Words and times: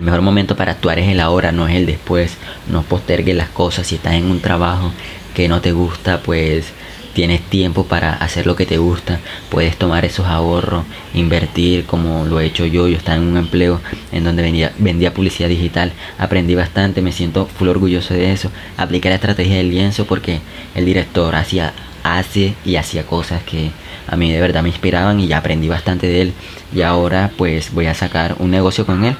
El 0.00 0.06
mejor 0.06 0.22
momento 0.22 0.56
para 0.56 0.72
actuar 0.72 0.98
es 0.98 1.10
el 1.10 1.20
ahora, 1.20 1.52
no 1.52 1.68
es 1.68 1.76
el 1.76 1.84
después. 1.84 2.38
No 2.68 2.82
postergues 2.82 3.36
las 3.36 3.50
cosas. 3.50 3.86
Si 3.86 3.96
estás 3.96 4.14
en 4.14 4.30
un 4.30 4.40
trabajo 4.40 4.92
que 5.34 5.46
no 5.46 5.60
te 5.60 5.72
gusta, 5.72 6.22
pues 6.22 6.72
tienes 7.12 7.42
tiempo 7.42 7.84
para 7.84 8.14
hacer 8.14 8.46
lo 8.46 8.56
que 8.56 8.64
te 8.64 8.78
gusta. 8.78 9.20
Puedes 9.50 9.76
tomar 9.76 10.06
esos 10.06 10.24
ahorros, 10.24 10.84
invertir 11.12 11.84
como 11.84 12.24
lo 12.24 12.40
he 12.40 12.46
hecho 12.46 12.64
yo. 12.64 12.88
Yo 12.88 12.96
estaba 12.96 13.18
en 13.18 13.24
un 13.24 13.36
empleo 13.36 13.82
en 14.10 14.24
donde 14.24 14.42
vendía, 14.42 14.72
vendía 14.78 15.12
publicidad 15.12 15.50
digital. 15.50 15.92
Aprendí 16.16 16.54
bastante, 16.54 17.02
me 17.02 17.12
siento 17.12 17.44
full 17.44 17.68
orgulloso 17.68 18.14
de 18.14 18.32
eso. 18.32 18.50
Apliqué 18.78 19.10
la 19.10 19.16
estrategia 19.16 19.58
del 19.58 19.68
lienzo 19.68 20.06
porque 20.06 20.40
el 20.74 20.86
director 20.86 21.36
hacía, 21.36 21.74
hace 22.04 22.54
y 22.64 22.76
hacía 22.76 23.06
cosas 23.06 23.42
que 23.42 23.70
a 24.06 24.16
mí 24.16 24.32
de 24.32 24.40
verdad 24.40 24.62
me 24.62 24.70
inspiraban 24.70 25.20
y 25.20 25.26
ya 25.26 25.36
aprendí 25.36 25.68
bastante 25.68 26.06
de 26.06 26.22
él. 26.22 26.32
Y 26.74 26.80
ahora 26.80 27.30
pues 27.36 27.74
voy 27.74 27.84
a 27.84 27.92
sacar 27.92 28.36
un 28.38 28.50
negocio 28.50 28.86
con 28.86 29.04
él. 29.04 29.14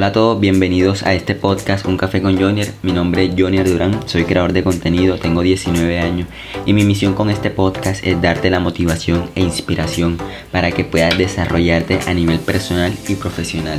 Hola 0.00 0.06
a 0.06 0.12
todos, 0.12 0.40
bienvenidos 0.40 1.02
a 1.02 1.12
este 1.12 1.34
podcast 1.34 1.84
Un 1.84 1.98
Café 1.98 2.22
con 2.22 2.40
Jonier. 2.40 2.72
Mi 2.80 2.90
nombre 2.90 3.26
es 3.26 3.34
Jonier 3.36 3.68
Durán, 3.68 4.08
soy 4.08 4.24
creador 4.24 4.54
de 4.54 4.62
contenido, 4.62 5.18
tengo 5.18 5.42
19 5.42 5.98
años 5.98 6.26
y 6.64 6.72
mi 6.72 6.84
misión 6.84 7.12
con 7.12 7.28
este 7.28 7.50
podcast 7.50 8.02
es 8.06 8.18
darte 8.22 8.48
la 8.48 8.60
motivación 8.60 9.28
e 9.34 9.42
inspiración 9.42 10.16
para 10.52 10.72
que 10.72 10.84
puedas 10.84 11.18
desarrollarte 11.18 12.00
a 12.06 12.14
nivel 12.14 12.38
personal 12.38 12.94
y 13.08 13.14
profesional. 13.16 13.78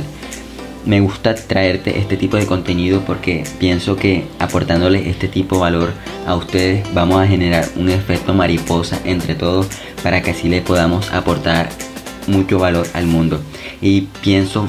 Me 0.86 1.00
gusta 1.00 1.34
traerte 1.34 1.98
este 1.98 2.16
tipo 2.16 2.36
de 2.36 2.46
contenido 2.46 3.00
porque 3.04 3.42
pienso 3.58 3.96
que 3.96 4.24
aportándole 4.38 5.10
este 5.10 5.26
tipo 5.26 5.56
de 5.56 5.62
valor 5.62 5.92
a 6.24 6.36
ustedes 6.36 6.86
vamos 6.94 7.20
a 7.20 7.26
generar 7.26 7.66
un 7.74 7.88
efecto 7.88 8.32
mariposa 8.32 9.00
entre 9.04 9.34
todos 9.34 9.66
para 10.04 10.22
que 10.22 10.30
así 10.30 10.48
le 10.48 10.60
podamos 10.60 11.12
aportar 11.12 11.68
mucho 12.28 12.60
valor 12.60 12.86
al 12.94 13.06
mundo. 13.06 13.40
Y 13.80 14.02
pienso 14.22 14.68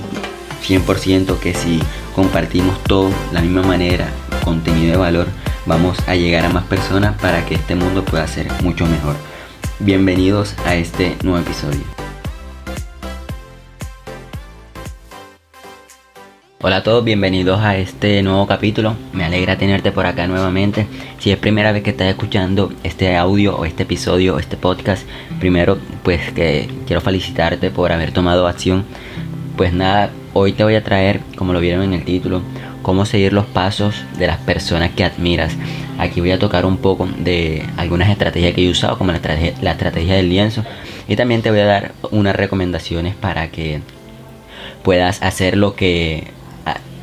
100% 0.63 1.39
que 1.39 1.53
si 1.53 1.79
compartimos 2.15 2.81
todo 2.83 3.09
la 3.31 3.41
misma 3.41 3.63
manera, 3.63 4.07
contenido 4.43 4.91
de 4.91 4.97
valor, 4.97 5.27
vamos 5.65 5.97
a 6.07 6.15
llegar 6.15 6.45
a 6.45 6.49
más 6.49 6.63
personas 6.65 7.19
para 7.21 7.45
que 7.45 7.55
este 7.55 7.75
mundo 7.75 8.03
pueda 8.03 8.27
ser 8.27 8.47
mucho 8.61 8.85
mejor. 8.85 9.15
Bienvenidos 9.79 10.55
a 10.65 10.75
este 10.75 11.15
nuevo 11.23 11.39
episodio. 11.39 11.81
Hola 16.65 16.77
a 16.77 16.83
todos, 16.83 17.03
bienvenidos 17.03 17.59
a 17.59 17.75
este 17.75 18.23
nuevo 18.23 18.47
capítulo. 18.47 18.95
Me 19.11 19.25
alegra 19.25 19.57
tenerte 19.57 19.91
por 19.91 20.05
acá 20.05 20.27
nuevamente. 20.27 20.87
Si 21.19 21.29
es 21.29 21.37
primera 21.37 21.73
vez 21.73 21.83
que 21.83 21.89
estás 21.89 22.07
escuchando 22.07 22.71
este 22.83 23.17
audio 23.17 23.57
o 23.57 23.65
este 23.65 23.83
episodio 23.83 24.35
o 24.35 24.39
este 24.39 24.55
podcast, 24.55 25.05
primero 25.41 25.77
pues 26.03 26.31
que 26.31 26.69
quiero 26.87 27.01
felicitarte 27.01 27.69
por 27.69 27.91
haber 27.91 28.13
tomado 28.13 28.47
acción. 28.47 28.85
Pues 29.57 29.73
nada, 29.73 30.11
Hoy 30.35 30.53
te 30.53 30.63
voy 30.63 30.73
a 30.73 30.83
traer, 30.83 31.21
como 31.35 31.53
lo 31.53 31.59
vieron 31.59 31.83
en 31.83 31.93
el 31.93 32.03
título, 32.03 32.41
cómo 32.81 33.05
seguir 33.05 33.33
los 33.33 33.45
pasos 33.45 34.03
de 34.17 34.25
las 34.25 34.39
personas 34.39 34.89
que 34.89 35.03
admiras. 35.03 35.55
Aquí 35.99 36.21
voy 36.21 36.31
a 36.31 36.39
tocar 36.39 36.65
un 36.65 36.77
poco 36.77 37.07
de 37.19 37.63
algunas 37.77 38.09
estrategias 38.09 38.55
que 38.55 38.65
he 38.65 38.71
usado, 38.71 38.97
como 38.97 39.11
la 39.11 39.17
estrategia, 39.17 40.15
del 40.15 40.29
lienzo. 40.29 40.65
Y 41.07 41.15
también 41.15 41.43
te 41.43 41.51
voy 41.51 41.59
a 41.59 41.65
dar 41.65 41.91
unas 42.09 42.35
recomendaciones 42.35 43.13
para 43.13 43.49
que 43.49 43.81
puedas 44.83 45.21
hacer 45.21 45.55
lo 45.55 45.75
que 45.75 46.31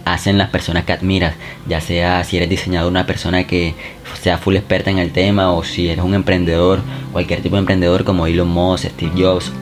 hacen 0.04 0.36
las 0.36 0.48
personas 0.48 0.84
que 0.84 0.92
admiras, 0.92 1.34
ya 1.68 1.80
sea 1.80 2.24
si 2.24 2.36
eres 2.36 2.48
diseñador, 2.48 2.90
una 2.90 3.06
persona 3.06 3.44
que 3.44 3.74
sea 4.20 4.38
full 4.38 4.56
experta 4.56 4.90
en 4.90 4.98
el 4.98 5.12
tema, 5.12 5.52
o 5.52 5.62
si 5.62 5.88
eres 5.88 6.04
un 6.04 6.14
emprendedor, 6.14 6.80
cualquier 7.12 7.42
tipo 7.42 7.54
de 7.54 7.60
emprendedor 7.60 8.02
como 8.02 8.26
Elon 8.26 8.48
Musk, 8.48 8.86
Steve 8.86 9.12
Jobs, 9.16 9.52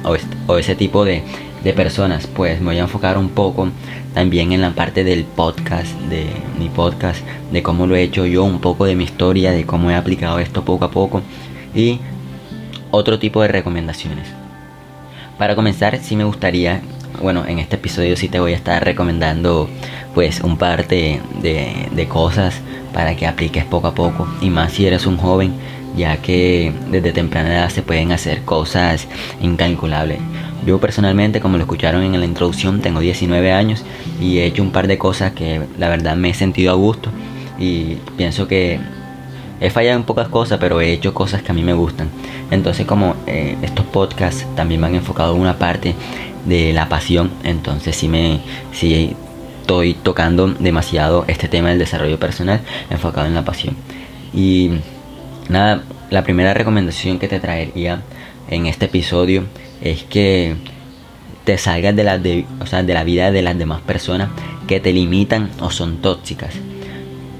o 0.46 0.56
ese 0.56 0.74
tipo 0.74 1.04
de 1.04 1.22
de 1.62 1.72
personas, 1.72 2.26
pues 2.26 2.60
me 2.60 2.66
voy 2.66 2.78
a 2.78 2.82
enfocar 2.82 3.18
un 3.18 3.30
poco 3.30 3.68
también 4.14 4.52
en 4.52 4.60
la 4.60 4.70
parte 4.70 5.04
del 5.04 5.24
podcast, 5.24 5.92
de 6.08 6.26
mi 6.58 6.68
podcast, 6.68 7.20
de 7.52 7.62
cómo 7.62 7.86
lo 7.86 7.96
he 7.96 8.02
hecho 8.02 8.26
yo, 8.26 8.44
un 8.44 8.60
poco 8.60 8.84
de 8.84 8.94
mi 8.94 9.04
historia, 9.04 9.52
de 9.52 9.64
cómo 9.64 9.90
he 9.90 9.94
aplicado 9.94 10.38
esto 10.38 10.64
poco 10.64 10.84
a 10.84 10.90
poco 10.90 11.22
y 11.74 12.00
otro 12.90 13.18
tipo 13.18 13.42
de 13.42 13.48
recomendaciones. 13.48 14.28
Para 15.36 15.54
comenzar, 15.54 15.98
sí 15.98 16.16
me 16.16 16.24
gustaría, 16.24 16.80
bueno, 17.22 17.44
en 17.46 17.58
este 17.58 17.76
episodio 17.76 18.16
sí 18.16 18.28
te 18.28 18.40
voy 18.40 18.52
a 18.52 18.56
estar 18.56 18.84
recomendando 18.84 19.68
pues 20.14 20.40
un 20.40 20.56
par 20.56 20.88
de, 20.88 21.20
de 21.42 22.08
cosas 22.08 22.60
para 22.92 23.14
que 23.14 23.26
apliques 23.26 23.64
poco 23.64 23.88
a 23.88 23.94
poco 23.94 24.26
y 24.40 24.50
más 24.50 24.72
si 24.72 24.86
eres 24.86 25.06
un 25.06 25.16
joven 25.16 25.52
ya 25.98 26.16
que 26.18 26.72
desde 26.90 27.12
temprana 27.12 27.52
edad 27.54 27.70
se 27.70 27.82
pueden 27.82 28.12
hacer 28.12 28.42
cosas 28.42 29.06
incalculables. 29.42 30.18
Yo 30.66 30.78
personalmente, 30.80 31.40
como 31.40 31.56
lo 31.56 31.64
escucharon 31.64 32.02
en 32.02 32.18
la 32.18 32.26
introducción, 32.26 32.80
tengo 32.80 33.00
19 33.00 33.52
años 33.52 33.84
y 34.20 34.38
he 34.38 34.46
hecho 34.46 34.62
un 34.62 34.70
par 34.70 34.86
de 34.86 34.98
cosas 34.98 35.32
que 35.32 35.60
la 35.78 35.88
verdad 35.88 36.16
me 36.16 36.30
he 36.30 36.34
sentido 36.34 36.72
a 36.72 36.74
gusto 36.74 37.10
y 37.58 37.96
pienso 38.16 38.46
que 38.46 38.78
he 39.60 39.70
fallado 39.70 39.96
en 39.96 40.04
pocas 40.04 40.28
cosas, 40.28 40.58
pero 40.58 40.80
he 40.80 40.92
hecho 40.92 41.14
cosas 41.14 41.42
que 41.42 41.52
a 41.52 41.54
mí 41.54 41.62
me 41.62 41.72
gustan. 41.72 42.08
Entonces, 42.50 42.86
como 42.86 43.16
eh, 43.26 43.56
estos 43.62 43.84
podcasts 43.86 44.46
también 44.54 44.80
me 44.80 44.86
han 44.86 44.94
enfocado 44.94 45.34
en 45.34 45.40
una 45.40 45.58
parte 45.58 45.94
de 46.46 46.72
la 46.72 46.88
pasión, 46.88 47.30
entonces 47.44 47.96
sí 47.96 48.08
me 48.08 48.40
sí 48.72 49.16
estoy 49.60 49.94
tocando 49.94 50.48
demasiado 50.48 51.24
este 51.28 51.46
tema 51.46 51.68
del 51.68 51.78
desarrollo 51.78 52.18
personal 52.18 52.60
enfocado 52.88 53.26
en 53.26 53.34
la 53.34 53.44
pasión. 53.44 53.76
Y 54.32 54.70
nada, 55.48 55.82
la 56.10 56.22
primera 56.22 56.54
recomendación 56.54 57.18
que 57.18 57.28
te 57.28 57.40
traería 57.40 58.02
en 58.50 58.66
este 58.66 58.86
episodio 58.86 59.44
es 59.82 60.02
que 60.02 60.56
te 61.44 61.58
salgas 61.58 61.96
de 61.96 62.04
la, 62.04 62.18
de, 62.18 62.44
de 62.84 62.94
la 62.94 63.04
vida 63.04 63.30
de 63.30 63.42
las 63.42 63.56
demás 63.56 63.80
personas 63.80 64.28
que 64.66 64.80
te 64.80 64.92
limitan 64.92 65.50
o 65.60 65.70
son 65.70 65.98
tóxicas. 65.98 66.54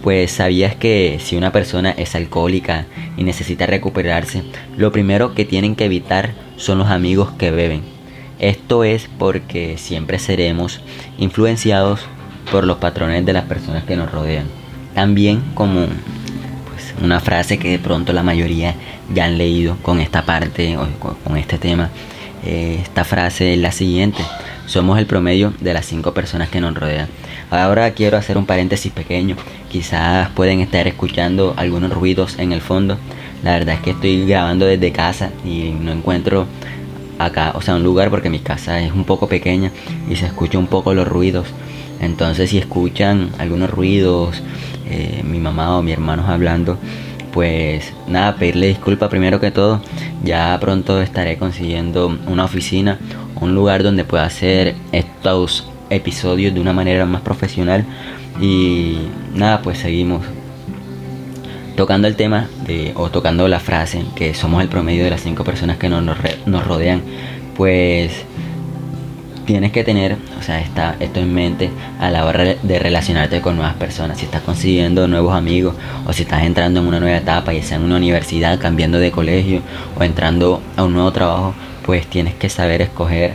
Pues 0.02 0.30
sabías 0.30 0.74
que 0.76 1.18
si 1.22 1.36
una 1.36 1.52
persona 1.52 1.90
es 1.90 2.14
alcohólica 2.14 2.86
y 3.16 3.24
necesita 3.24 3.66
recuperarse, 3.66 4.42
lo 4.76 4.92
primero 4.92 5.34
que 5.34 5.44
tienen 5.44 5.76
que 5.76 5.84
evitar 5.84 6.32
son 6.56 6.78
los 6.78 6.88
amigos 6.88 7.30
que 7.32 7.50
beben. 7.50 7.82
Esto 8.38 8.84
es 8.84 9.08
porque 9.18 9.76
siempre 9.76 10.18
seremos 10.18 10.80
influenciados 11.18 12.00
por 12.50 12.64
los 12.64 12.78
patrones 12.78 13.26
de 13.26 13.32
las 13.32 13.44
personas 13.44 13.84
que 13.84 13.96
nos 13.96 14.10
rodean. 14.10 14.46
También 14.94 15.42
como 15.54 15.86
una 17.02 17.20
frase 17.20 17.58
que 17.58 17.70
de 17.70 17.78
pronto 17.78 18.12
la 18.12 18.22
mayoría 18.22 18.74
ya 19.12 19.24
han 19.24 19.38
leído 19.38 19.76
con 19.82 20.00
esta 20.00 20.24
parte 20.24 20.76
o 20.76 20.86
con 21.24 21.36
este 21.36 21.58
tema 21.58 21.90
eh, 22.44 22.78
esta 22.82 23.04
frase 23.04 23.54
es 23.54 23.58
la 23.58 23.72
siguiente. 23.72 24.22
Somos 24.66 24.98
el 24.98 25.06
promedio 25.06 25.52
de 25.60 25.74
las 25.74 25.86
cinco 25.86 26.12
personas 26.12 26.48
que 26.48 26.60
nos 26.60 26.74
rodean. 26.74 27.08
Ahora 27.50 27.90
quiero 27.92 28.16
hacer 28.16 28.36
un 28.36 28.46
paréntesis 28.46 28.92
pequeño. 28.92 29.36
Quizás 29.70 30.28
pueden 30.30 30.60
estar 30.60 30.86
escuchando 30.86 31.54
algunos 31.56 31.92
ruidos 31.92 32.38
en 32.38 32.52
el 32.52 32.60
fondo. 32.60 32.98
La 33.42 33.52
verdad 33.52 33.76
es 33.76 33.80
que 33.80 33.90
estoy 33.90 34.26
grabando 34.26 34.66
desde 34.66 34.92
casa 34.92 35.30
y 35.44 35.70
no 35.70 35.92
encuentro 35.92 36.46
acá, 37.18 37.52
o 37.54 37.62
sea, 37.62 37.76
un 37.76 37.82
lugar 37.82 38.10
porque 38.10 38.30
mi 38.30 38.38
casa 38.38 38.80
es 38.80 38.92
un 38.92 39.04
poco 39.04 39.28
pequeña 39.28 39.70
y 40.08 40.16
se 40.16 40.26
escucha 40.26 40.58
un 40.58 40.66
poco 40.66 40.94
los 40.94 41.08
ruidos. 41.08 41.46
Entonces 42.00 42.50
si 42.50 42.58
escuchan 42.58 43.30
algunos 43.38 43.70
ruidos, 43.70 44.42
eh, 44.88 45.22
mi 45.24 45.38
mamá 45.38 45.76
o 45.76 45.82
mi 45.82 45.92
hermano 45.92 46.24
hablando, 46.26 46.78
pues 47.32 47.92
nada, 48.06 48.36
pedirle 48.36 48.68
disculpas 48.68 49.08
primero 49.08 49.40
que 49.40 49.50
todo. 49.50 49.80
Ya 50.24 50.56
pronto 50.60 51.00
estaré 51.00 51.36
consiguiendo 51.36 52.18
una 52.26 52.44
oficina, 52.44 52.98
un 53.40 53.54
lugar 53.54 53.82
donde 53.82 54.04
pueda 54.04 54.24
hacer 54.24 54.74
estos 54.92 55.68
episodios 55.90 56.54
de 56.54 56.60
una 56.60 56.72
manera 56.72 57.06
más 57.06 57.22
profesional. 57.22 57.84
Y 58.40 58.98
nada, 59.34 59.62
pues 59.62 59.78
seguimos 59.78 60.22
tocando 61.76 62.08
el 62.08 62.16
tema 62.16 62.48
de, 62.66 62.92
o 62.96 63.10
tocando 63.10 63.46
la 63.46 63.60
frase 63.60 64.02
que 64.16 64.34
somos 64.34 64.62
el 64.62 64.68
promedio 64.68 65.04
de 65.04 65.10
las 65.10 65.22
cinco 65.22 65.44
personas 65.44 65.76
que 65.76 65.88
nos, 65.88 66.02
nos 66.02 66.66
rodean. 66.66 67.02
Pues 67.56 68.24
tienes 69.48 69.72
que 69.72 69.82
tener, 69.82 70.18
o 70.38 70.42
sea, 70.42 70.60
está 70.60 70.96
esto 71.00 71.20
en 71.20 71.32
mente 71.32 71.70
a 71.98 72.10
la 72.10 72.26
hora 72.26 72.44
de 72.44 72.78
relacionarte 72.78 73.40
con 73.40 73.56
nuevas 73.56 73.76
personas. 73.76 74.18
Si 74.18 74.26
estás 74.26 74.42
consiguiendo 74.42 75.08
nuevos 75.08 75.34
amigos 75.34 75.74
o 76.06 76.12
si 76.12 76.24
estás 76.24 76.44
entrando 76.44 76.80
en 76.80 76.86
una 76.86 77.00
nueva 77.00 77.16
etapa, 77.16 77.54
ya 77.54 77.62
sea 77.62 77.78
en 77.78 77.84
una 77.84 77.96
universidad, 77.96 78.60
cambiando 78.60 78.98
de 78.98 79.10
colegio 79.10 79.62
o 79.98 80.04
entrando 80.04 80.60
a 80.76 80.84
un 80.84 80.92
nuevo 80.92 81.12
trabajo, 81.12 81.54
pues 81.86 82.06
tienes 82.06 82.34
que 82.34 82.50
saber 82.50 82.82
escoger 82.82 83.32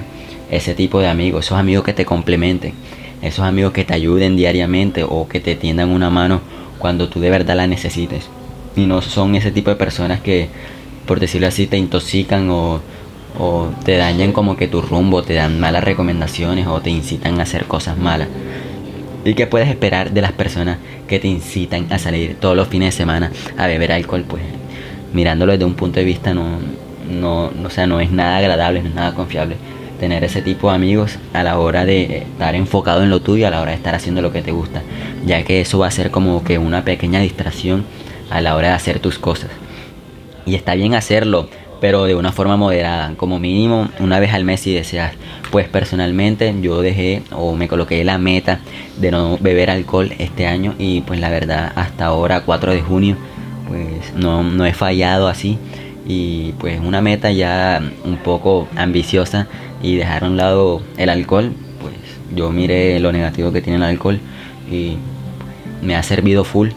ese 0.52 0.76
tipo 0.76 1.00
de 1.00 1.08
amigos, 1.08 1.48
esos 1.48 1.58
amigos 1.58 1.84
que 1.84 1.94
te 1.94 2.06
complementen, 2.06 2.76
esos 3.24 3.44
amigos 3.44 3.74
que 3.74 3.84
te 3.84 3.96
ayuden 3.96 4.36
diariamente 4.36 5.04
o 5.04 5.28
que 5.28 5.40
te 5.40 5.56
tiendan 5.56 5.90
una 5.90 6.12
mano 6.12 6.42
cuando 6.78 7.10
tú 7.10 7.22
de 7.22 7.32
verdad 7.32 7.56
la 7.56 7.66
necesites. 7.66 8.30
Y 8.76 8.86
no 8.86 9.02
son 9.02 9.34
ese 9.34 9.50
tipo 9.50 9.72
de 9.72 9.78
personas 9.78 10.22
que, 10.22 10.48
por 11.08 11.20
decirlo 11.20 11.48
así, 11.48 11.66
te 11.66 11.80
intoxican 11.80 12.52
o 12.52 12.82
o 13.40 13.70
te 13.84 13.98
dañan 13.98 14.32
como 14.32 14.56
que 14.56 14.68
tu 14.68 14.82
rumbo, 14.82 15.24
te 15.24 15.34
dan 15.34 15.60
malas 15.60 15.84
recomendaciones 15.84 16.68
o 16.68 16.82
te 16.82 16.90
incitan 16.90 17.40
a 17.40 17.44
hacer 17.44 17.66
cosas 17.66 17.98
malas. 17.98 18.28
¿Y 19.26 19.36
qué 19.36 19.48
puedes 19.48 19.70
esperar 19.70 20.12
de 20.12 20.22
las 20.22 20.34
personas 20.34 20.78
que 21.08 21.20
te 21.20 21.28
incitan 21.28 21.92
a 21.92 21.98
salir 21.98 22.36
todos 22.40 22.56
los 22.56 22.68
fines 22.68 22.94
de 22.94 22.98
semana 22.98 23.32
a 23.58 23.68
beber 23.68 23.92
alcohol? 23.92 24.26
Pues 24.28 24.44
mirándolo 25.14 25.54
desde 25.54 25.66
un 25.66 25.76
punto 25.76 26.00
de 26.00 26.06
vista 26.06 26.34
no, 26.34 26.60
no, 27.10 27.70
sea, 27.70 27.88
no 27.88 28.00
es 28.00 28.12
nada 28.12 28.38
agradable, 28.38 28.82
no 28.82 28.90
es 28.90 28.96
nada 28.96 29.14
confiable. 29.14 29.56
tener 30.00 30.24
ese 30.26 30.42
tipo 30.42 30.70
de 30.70 30.76
amigos 30.76 31.18
a 31.32 31.44
la 31.44 31.58
hora 31.58 31.86
de 31.86 32.18
estar 32.18 32.56
enfocado 32.56 33.04
en 33.04 33.10
lo 33.10 33.22
tuyo, 33.22 33.48
a 33.48 33.50
la 33.50 33.62
hora 33.62 33.72
de 33.72 33.78
estar 33.78 33.96
haciendo 33.96 34.22
lo 34.22 34.34
que 34.34 34.42
te 34.42 34.52
gusta, 34.52 34.82
ya 35.26 35.44
que 35.44 35.62
eso 35.62 35.80
va 35.80 35.88
a 35.88 35.92
ser 35.92 36.12
como 36.12 36.44
que 36.44 36.58
una 36.58 36.84
pequeña 36.84 37.22
distracción 37.22 37.86
a 38.30 38.42
la 38.42 38.56
hora 38.56 38.70
de 38.70 38.74
hacer 38.74 39.00
tus 39.00 39.18
cosas. 39.18 39.50
Y 40.46 40.56
está 40.56 40.76
bien 40.76 40.94
hacerlo, 40.94 41.48
pero 41.84 42.06
de 42.06 42.16
una 42.16 42.32
forma 42.32 42.56
moderada, 42.56 43.14
como 43.18 43.40
mínimo 43.40 43.90
una 44.00 44.18
vez 44.22 44.34
al 44.34 44.46
mes 44.46 44.62
si 44.62 44.74
deseas. 44.74 45.16
Pues 45.52 45.68
personalmente 45.68 46.56
yo 46.62 46.82
dejé 46.82 47.24
o 47.34 47.58
me 47.58 47.68
coloqué 47.68 48.06
la 48.06 48.18
meta 48.18 48.62
de 48.96 49.12
no 49.12 49.38
beber 49.38 49.70
alcohol 49.70 50.14
este 50.18 50.48
año 50.48 50.76
y 50.80 51.02
pues 51.02 51.20
la 51.20 51.30
verdad 51.30 51.74
hasta 51.76 52.06
ahora 52.06 52.40
4 52.46 52.72
de 52.72 52.82
junio 52.82 53.18
pues 53.68 54.14
no, 54.16 54.44
no 54.44 54.66
he 54.66 54.74
fallado 54.74 55.28
así 55.28 55.58
y 56.08 56.54
pues 56.54 56.80
una 56.80 57.02
meta 57.02 57.34
ya 57.34 57.82
un 58.06 58.16
poco 58.16 58.70
ambiciosa 58.78 59.48
y 59.82 59.98
dejar 59.98 60.24
a 60.24 60.28
un 60.28 60.38
lado 60.38 60.82
el 60.96 61.10
alcohol, 61.10 61.52
pues 61.82 61.96
yo 62.34 62.50
miré 62.52 62.98
lo 63.02 63.12
negativo 63.12 63.52
que 63.52 63.62
tiene 63.62 63.76
el 63.76 63.84
alcohol 63.84 64.22
y 64.72 64.96
me 65.82 65.98
ha 65.98 66.04
servido 66.04 66.46
full 66.46 66.70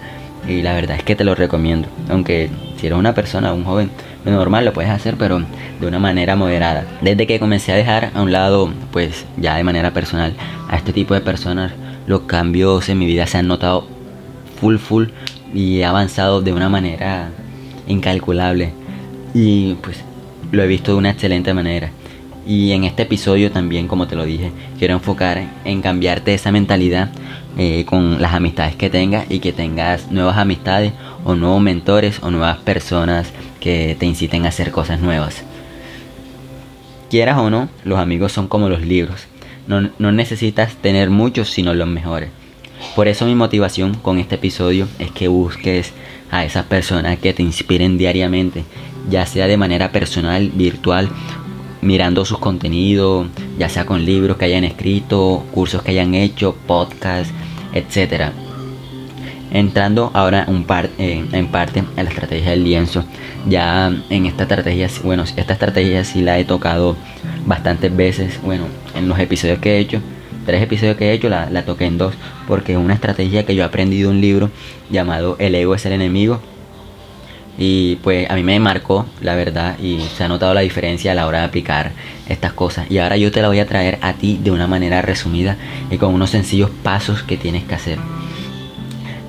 y 0.49 0.63
la 0.63 0.75
verdad 0.75 0.97
es 0.97 1.05
que 1.05 1.15
te 1.15 1.23
lo 1.23 1.37
recomiendo, 1.37 1.87
aunque 2.09 2.51
si 2.77 2.89
eres 2.89 2.99
una 2.99 3.15
persona, 3.15 3.53
un 3.53 3.63
joven, 3.63 3.91
normal 4.33 4.65
lo 4.65 4.73
puedes 4.73 4.91
hacer 4.91 5.17
pero 5.19 5.43
de 5.81 5.87
una 5.87 5.99
manera 5.99 6.37
moderada. 6.37 6.85
Desde 7.01 7.27
que 7.27 7.39
comencé 7.39 7.73
a 7.73 7.77
dejar 7.77 8.11
a 8.15 8.23
un 8.23 8.33
lado, 8.33 8.73
pues 8.93 9.25
ya 9.37 9.57
de 9.57 9.65
manera 9.65 9.93
personal, 9.93 10.35
a 10.69 10.77
este 10.77 10.93
tipo 10.93 11.15
de 11.15 11.21
personas, 11.21 11.73
los 12.07 12.23
cambios 12.23 12.89
en 12.89 12.99
mi 12.99 13.07
vida 13.07 13.27
se 13.27 13.39
han 13.39 13.49
notado 13.49 13.87
full 14.61 14.77
full 14.79 15.09
y 15.55 15.81
he 15.81 15.85
avanzado 15.85 16.41
de 16.41 16.53
una 16.53 16.69
manera 16.69 17.31
incalculable 17.87 18.73
y 19.35 19.75
pues 19.75 19.99
lo 20.53 20.63
he 20.63 20.67
visto 20.67 20.93
de 20.93 20.99
una 20.99 21.11
excelente 21.11 21.53
manera. 21.53 21.91
Y 22.47 22.73
en 22.73 22.85
este 22.85 23.03
episodio 23.03 23.51
también, 23.51 23.89
como 23.89 24.07
te 24.07 24.15
lo 24.15 24.25
dije, 24.25 24.53
quiero 24.79 24.95
enfocar 24.95 25.43
en 25.65 25.83
cambiarte 25.83 26.33
esa 26.33 26.53
mentalidad 26.53 27.11
eh, 27.59 27.85
con 27.87 28.23
las 28.23 28.35
amistades 28.35 28.77
que 28.77 28.89
tengas 28.89 29.27
y 29.29 29.41
que 29.41 29.53
tengas 29.53 30.13
nuevas 30.13 30.37
amistades 30.37 30.93
o 31.27 31.35
nuevos 31.35 31.61
mentores 31.61 32.21
o 32.23 32.31
nuevas 32.31 32.57
personas 32.59 33.33
que 33.61 33.97
te 33.99 34.07
inciten 34.07 34.47
a 34.47 34.49
hacer 34.49 34.71
cosas 34.71 35.01
nuevas. 35.01 35.43
Quieras 37.11 37.37
o 37.37 37.51
no, 37.51 37.69
los 37.85 37.99
amigos 37.99 38.33
son 38.33 38.49
como 38.49 38.71
los 38.71 38.81
libros. 38.81 39.27
No, 39.67 39.91
no 39.99 40.13
necesitas 40.13 40.77
tener 40.77 41.11
muchos, 41.11 41.51
sino 41.51 41.75
los 41.75 41.87
mejores. 41.87 42.31
Por 42.95 43.09
eso 43.09 43.27
mi 43.27 43.35
motivación 43.35 43.95
con 43.95 44.19
este 44.19 44.37
episodio 44.37 44.89
es 44.99 45.11
que 45.11 45.29
busques 45.29 45.93
a 46.31 46.45
esas 46.45 46.65
personas 46.65 47.19
que 47.19 47.35
te 47.35 47.43
inspiren 47.43 47.99
diariamente 47.99 48.65
ya 49.09 49.27
sea 49.27 49.47
de 49.47 49.57
manera 49.57 49.93
personal, 49.93 50.51
virtual, 50.55 51.09
mirando 51.83 52.25
sus 52.25 52.39
contenidos, 52.39 53.29
ya 53.59 53.69
sea 53.69 53.87
con 53.87 54.05
libros 54.05 54.37
que 54.37 54.47
hayan 54.47 54.65
escrito, 54.65 55.45
cursos 55.53 55.83
que 55.83 55.93
hayan 55.93 56.15
hecho, 56.15 56.57
podcasts, 56.67 57.33
etc. 57.73 58.33
Entrando 59.53 60.11
ahora 60.13 60.45
un 60.49 60.65
par, 60.65 60.91
en 60.99 61.47
parte 61.49 61.79
en 61.79 62.05
la 62.05 62.11
estrategia 62.11 62.51
del 62.51 62.65
lienzo, 62.65 63.05
ya 63.49 63.93
en 64.11 64.27
esta 64.27 64.43
estrategia, 64.43 64.89
bueno, 65.05 65.23
esta 65.23 65.53
estrategia 65.53 66.05
sí 66.05 66.21
la 66.21 66.39
he 66.39 66.45
tocado 66.45 66.97
bastantes 67.47 67.95
veces, 67.95 68.41
bueno, 68.43 68.65
en 68.95 69.09
los 69.09 69.19
episodios 69.19 69.59
que 69.61 69.77
he 69.77 69.79
hecho, 69.79 70.01
tres 70.45 70.63
episodios 70.63 70.97
que 70.97 71.11
he 71.11 71.13
hecho, 71.13 71.29
la, 71.29 71.49
la 71.51 71.65
toqué 71.65 71.87
en 71.87 71.97
dos, 71.97 72.15
porque 72.49 72.73
es 72.73 72.79
una 72.79 72.95
estrategia 72.95 73.47
que 73.47 73.55
yo 73.55 73.63
he 73.63 73.67
aprendido 73.67 74.11
en 74.11 74.17
un 74.17 74.21
libro 74.21 74.51
llamado 74.91 75.37
El 75.39 75.55
ego 75.55 75.75
es 75.75 75.87
el 75.87 75.93
enemigo, 75.93 76.41
y 77.59 77.97
pues 77.97 78.29
a 78.29 78.35
mí 78.35 78.43
me 78.43 78.59
marcó, 78.61 79.07
la 79.21 79.35
verdad, 79.35 79.79
y 79.79 80.01
se 80.17 80.25
ha 80.25 80.29
notado 80.29 80.53
la 80.53 80.61
diferencia 80.61 81.13
a 81.13 81.15
la 81.15 81.27
hora 81.27 81.39
de 81.39 81.45
aplicar 81.47 81.93
estas 82.29 82.53
cosas. 82.53 82.91
Y 82.91 82.99
ahora 82.99 83.17
yo 83.17 83.31
te 83.31 83.41
la 83.41 83.49
voy 83.49 83.61
a 83.61 83.67
traer 83.67 83.99
a 84.03 84.13
ti 84.13 84.39
de 84.43 84.51
una 84.51 84.67
manera 84.67 85.01
resumida 85.03 85.57
y 85.91 85.97
con 85.97 86.13
unos 86.13 86.31
sencillos 86.31 86.71
pasos 86.83 87.23
que 87.23 87.37
tienes 87.37 87.65
que 87.65 87.75
hacer. 87.75 87.99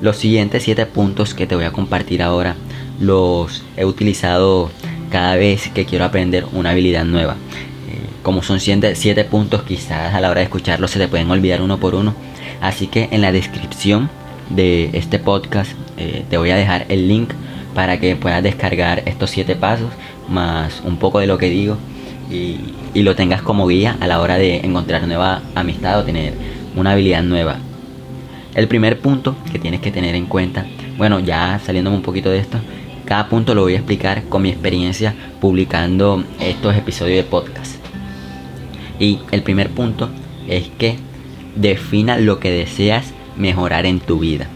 Los 0.02 0.18
siguientes 0.18 0.64
7 0.64 0.86
puntos 0.86 1.34
que 1.34 1.48
te 1.48 1.56
voy 1.56 1.66
a 1.66 1.72
compartir 1.72 2.22
ahora 2.22 2.56
los 3.00 3.64
he 3.76 3.86
utilizado 3.86 4.70
cada 5.12 5.36
vez 5.36 5.70
que 5.70 5.86
quiero 5.86 6.06
aprender 6.06 6.46
una 6.54 6.72
habilidad 6.72 7.06
nueva. 7.06 7.34
Eh, 7.34 8.00
como 8.24 8.44
son 8.44 8.60
7 8.60 9.24
puntos, 9.26 9.64
quizás 9.64 10.14
a 10.14 10.22
la 10.22 10.30
hora 10.30 10.40
de 10.40 10.46
escucharlos 10.46 10.92
se 10.92 11.00
te 11.00 11.08
pueden 11.08 11.30
olvidar 11.32 11.62
uno 11.62 11.80
por 11.80 11.96
uno. 11.96 12.14
Así 12.62 12.88
que 12.88 13.10
en 13.12 13.22
la 13.22 13.32
descripción 13.32 14.10
de 14.50 14.92
este 14.94 15.20
podcast 15.20 15.72
eh, 15.98 16.26
te 16.30 16.38
voy 16.38 16.52
a 16.52 16.56
dejar 16.56 16.86
el 16.90 17.08
link 17.08 17.32
para 17.74 18.00
que 18.00 18.16
puedas 18.16 18.42
descargar 18.42 19.04
estos 19.06 19.30
siete 19.30 19.56
pasos 19.56 19.92
más 20.28 20.82
un 20.84 20.98
poco 20.98 21.20
de 21.20 21.28
lo 21.28 21.38
que 21.38 21.50
digo 21.50 21.78
y, 22.32 22.60
lo 22.96 23.16
tengas 23.16 23.42
como 23.42 23.68
guía 23.68 23.96
a 24.00 24.08
la 24.08 24.20
hora 24.20 24.38
de 24.38 24.58
encontrar 24.58 25.08
nueva 25.08 25.42
amistad 25.54 26.00
o 26.00 26.04
tener 26.04 26.34
una 26.76 26.92
habilidad 26.92 27.22
nueva. 27.22 27.58
El 28.58 28.68
primer 28.68 29.00
punto 29.00 29.36
que 29.52 29.60
tienes 29.60 29.82
que 29.82 29.92
tener 29.92 30.16
en 30.16 30.26
cuenta, 30.26 30.66
bueno, 30.98 31.20
ya 31.20 31.62
saliéndome 31.64 31.98
un 31.98 32.02
poquito 32.02 32.32
de 32.32 32.40
esto, 32.40 32.58
cada 33.06 33.30
punto 33.30 33.54
lo 33.54 33.62
voy 33.62 33.74
a 33.74 33.78
explicar 33.78 34.24
con 34.24 34.42
mi 34.42 34.50
experiencia 34.50 35.14
publicando 35.40 36.24
estos 36.40 36.76
episodios 36.76 37.18
de 37.18 37.30
podcast. 37.30 37.76
Y 39.00 39.20
el 39.30 39.44
primer 39.44 39.70
punto 39.70 40.10
es 40.48 40.70
que 40.80 40.96
defina 41.56 42.18
lo 42.18 42.40
que 42.40 42.50
deseas 42.50 43.14
mejorar 43.36 43.86
en 43.86 44.00
tu 44.00 44.18
vida. 44.18 44.48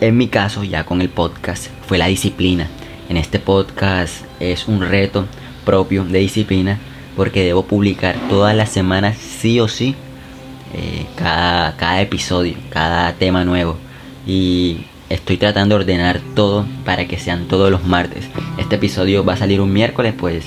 En 0.00 0.16
mi 0.16 0.26
caso, 0.26 0.64
ya 0.64 0.84
con 0.84 1.00
el 1.00 1.08
podcast, 1.08 1.68
fue 1.86 1.98
la 1.98 2.08
disciplina. 2.08 2.66
En 3.08 3.16
este 3.16 3.38
podcast 3.38 4.24
es 4.40 4.66
un 4.66 4.80
reto 4.80 5.26
propio 5.64 6.02
de 6.02 6.18
disciplina 6.18 6.80
porque 7.14 7.44
debo 7.44 7.64
publicar 7.64 8.16
todas 8.28 8.56
las 8.56 8.70
semanas 8.70 9.16
sí 9.18 9.60
o 9.60 9.68
sí 9.68 9.94
eh, 10.74 11.06
cada, 11.16 11.76
cada 11.76 12.00
episodio, 12.00 12.54
cada 12.70 13.12
tema 13.14 13.44
nuevo. 13.44 13.76
Y 14.26 14.78
estoy 15.08 15.36
tratando 15.36 15.76
de 15.76 15.82
ordenar 15.82 16.20
todo 16.34 16.66
para 16.84 17.06
que 17.06 17.18
sean 17.18 17.46
todos 17.48 17.70
los 17.70 17.84
martes. 17.84 18.24
Este 18.58 18.76
episodio 18.76 19.24
va 19.24 19.34
a 19.34 19.36
salir 19.36 19.60
un 19.60 19.72
miércoles, 19.72 20.14
pues 20.16 20.44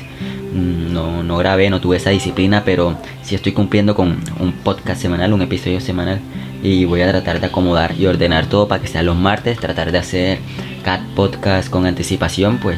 mm, 0.53 0.93
no, 0.93 1.23
no 1.23 1.37
grabé, 1.37 1.69
no 1.69 1.81
tuve 1.81 1.97
esa 1.97 2.11
disciplina, 2.11 2.63
pero 2.63 2.97
sí 3.23 3.35
estoy 3.35 3.51
cumpliendo 3.53 3.95
con 3.95 4.19
un 4.39 4.53
podcast 4.63 5.01
semanal, 5.01 5.33
un 5.33 5.41
episodio 5.41 5.79
semanal 5.79 6.19
y 6.63 6.85
voy 6.85 7.01
a 7.01 7.09
tratar 7.09 7.39
de 7.39 7.47
acomodar 7.47 7.95
y 7.97 8.05
ordenar 8.05 8.45
todo 8.45 8.67
para 8.67 8.81
que 8.81 8.87
sea 8.87 9.03
los 9.03 9.15
martes, 9.15 9.57
tratar 9.57 9.91
de 9.91 9.97
hacer 9.97 10.39
cada 10.83 11.03
podcast 11.15 11.69
con 11.69 11.85
anticipación, 11.85 12.57
pues 12.57 12.77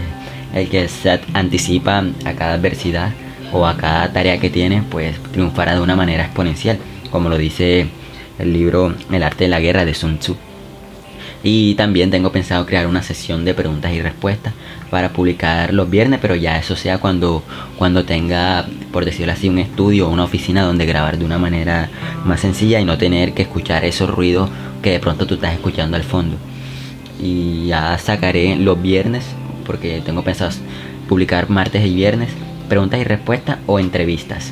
el 0.53 0.69
que 0.69 0.87
se 0.87 1.19
anticipa 1.33 2.03
a 2.25 2.33
cada 2.33 2.53
adversidad 2.53 3.11
o 3.51 3.65
a 3.65 3.77
cada 3.77 4.11
tarea 4.13 4.39
que 4.39 4.49
tiene, 4.49 4.83
pues 4.89 5.21
triunfará 5.31 5.75
de 5.75 5.81
una 5.81 5.95
manera 5.95 6.25
exponencial, 6.25 6.77
como 7.13 7.29
lo 7.29 7.37
dice 7.37 7.85
el 8.39 8.53
libro 8.53 8.91
El 9.11 9.21
arte 9.21 9.43
de 9.43 9.49
la 9.51 9.59
guerra 9.59 9.85
de 9.85 9.93
Sun 9.93 10.17
Tzu. 10.17 10.35
Y 11.43 11.75
también 11.75 12.09
tengo 12.09 12.31
pensado 12.31 12.65
crear 12.65 12.87
una 12.87 13.03
sesión 13.03 13.45
de 13.45 13.53
preguntas 13.53 13.93
y 13.93 14.01
respuestas 14.01 14.53
para 14.89 15.09
publicar 15.09 15.75
los 15.75 15.91
viernes, 15.91 16.19
pero 16.19 16.33
ya 16.33 16.57
eso 16.57 16.75
sea 16.75 16.97
cuando, 16.97 17.43
cuando 17.77 18.03
tenga, 18.03 18.65
por 18.91 19.05
decirlo 19.05 19.31
así, 19.31 19.47
un 19.47 19.59
estudio 19.59 20.07
o 20.07 20.11
una 20.11 20.23
oficina 20.23 20.63
donde 20.63 20.87
grabar 20.87 21.19
de 21.19 21.25
una 21.25 21.37
manera 21.37 21.91
más 22.25 22.39
sencilla 22.39 22.79
y 22.79 22.85
no 22.85 22.97
tener 22.97 23.33
que 23.33 23.43
escuchar 23.43 23.85
esos 23.85 24.09
ruidos 24.09 24.49
que 24.81 24.89
de 24.89 24.99
pronto 24.99 25.27
tú 25.27 25.35
estás 25.35 25.53
escuchando 25.53 25.97
al 25.97 26.03
fondo. 26.03 26.37
Y 27.21 27.67
ya 27.67 27.95
sacaré 27.99 28.55
los 28.55 28.81
viernes, 28.81 29.23
porque 29.67 30.01
tengo 30.03 30.23
pensado 30.23 30.49
publicar 31.07 31.47
martes 31.47 31.85
y 31.85 31.93
viernes, 31.93 32.29
preguntas 32.67 32.99
y 32.99 33.03
respuestas 33.03 33.59
o 33.67 33.77
entrevistas. 33.77 34.51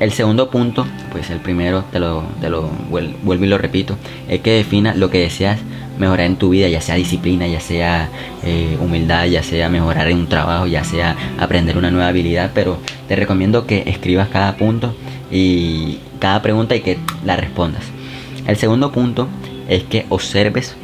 El 0.00 0.12
segundo 0.12 0.48
punto, 0.48 0.86
pues 1.12 1.28
el 1.28 1.40
primero 1.40 1.84
te 1.92 2.00
lo, 2.00 2.24
lo 2.40 2.70
vuelvo 2.88 3.44
y 3.44 3.48
lo 3.48 3.58
repito, 3.58 3.98
es 4.28 4.40
que 4.40 4.54
defina 4.54 4.94
lo 4.94 5.10
que 5.10 5.18
deseas 5.18 5.60
mejorar 5.98 6.24
en 6.24 6.36
tu 6.36 6.48
vida, 6.48 6.68
ya 6.68 6.80
sea 6.80 6.94
disciplina, 6.94 7.46
ya 7.46 7.60
sea 7.60 8.08
eh, 8.42 8.78
humildad, 8.80 9.26
ya 9.26 9.42
sea 9.42 9.68
mejorar 9.68 10.08
en 10.08 10.16
un 10.16 10.26
trabajo, 10.26 10.66
ya 10.66 10.84
sea 10.84 11.14
aprender 11.38 11.76
una 11.76 11.90
nueva 11.90 12.08
habilidad, 12.08 12.52
pero 12.54 12.78
te 13.08 13.14
recomiendo 13.14 13.66
que 13.66 13.82
escribas 13.86 14.28
cada 14.28 14.56
punto 14.56 14.94
y 15.30 15.98
cada 16.18 16.40
pregunta 16.40 16.74
y 16.74 16.80
que 16.80 16.96
la 17.26 17.36
respondas. 17.36 17.82
El 18.46 18.56
segundo 18.56 18.92
punto 18.92 19.28
es 19.68 19.82
que 19.84 20.06
observes 20.08 20.76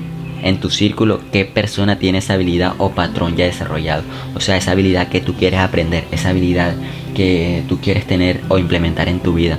en 0.43 0.61
tu 0.61 0.69
círculo 0.69 1.21
qué 1.33 1.47
persona 1.47 1.99
tiene 1.99 2.19
esa 2.19 2.35
habilidad 2.35 2.75
o 2.77 2.91
patrón 2.91 3.35
ya 3.35 3.47
desarrollado. 3.47 4.03
O 4.35 4.41
sea, 4.41 4.59
esa 4.59 4.73
habilidad 4.73 5.09
que 5.09 5.23
tú 5.23 5.33
quieres 5.33 5.61
aprender, 5.61 6.05
esa 6.13 6.29
habilidad 6.29 6.75
que 7.17 7.65
tú 7.67 7.81
quieres 7.81 8.07
tener 8.07 8.43
o 8.49 8.59
implementar 8.59 9.09
en 9.09 9.21
tu 9.21 9.33
vida. 9.33 9.59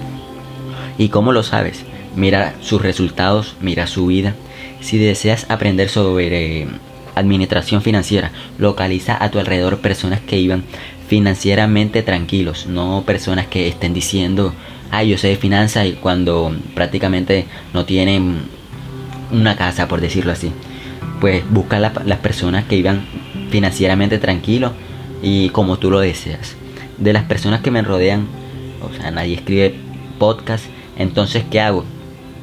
¿Y 0.99 1.09
cómo 1.09 1.31
lo 1.31 1.41
sabes? 1.41 1.83
Mira 2.15 2.53
sus 2.61 2.81
resultados, 2.81 3.55
mira 3.59 3.87
su 3.87 4.05
vida. 4.05 4.35
Si 4.79 4.99
deseas 4.99 5.49
aprender 5.49 5.89
sobre 5.89 6.67
administración 7.15 7.81
financiera, 7.81 8.31
localiza 8.59 9.21
a 9.21 9.31
tu 9.31 9.39
alrededor 9.39 9.79
personas 9.79 10.19
que 10.19 10.37
iban 10.37 10.63
financieramente 11.07 12.03
tranquilos, 12.03 12.67
no 12.67 13.03
personas 13.07 13.47
que 13.47 13.67
estén 13.67 13.93
diciendo, 13.93 14.53
ah, 14.91 15.03
yo 15.03 15.17
sé 15.17 15.29
de 15.29 15.35
finanzas 15.35 15.87
y 15.87 15.93
cuando 15.93 16.55
prácticamente 16.75 17.45
no 17.73 17.85
tienen 17.85 18.37
una 19.31 19.55
casa, 19.55 19.87
por 19.87 19.99
decirlo 19.99 20.31
así. 20.31 20.51
Pues 21.19 21.43
busca 21.49 21.79
las 21.79 22.19
personas 22.19 22.65
que 22.65 22.75
iban 22.75 23.07
financieramente 23.49 24.19
tranquilos 24.19 24.73
y 25.23 25.49
como 25.49 25.77
tú 25.77 25.89
lo 25.89 25.99
deseas 25.99 26.55
de 26.97 27.13
las 27.13 27.23
personas 27.23 27.61
que 27.61 27.71
me 27.71 27.81
rodean, 27.81 28.27
o 28.81 28.93
sea, 28.93 29.11
nadie 29.11 29.35
escribe 29.35 29.75
podcast. 30.17 30.65
Entonces, 30.97 31.43
¿qué 31.49 31.59
hago? 31.61 31.85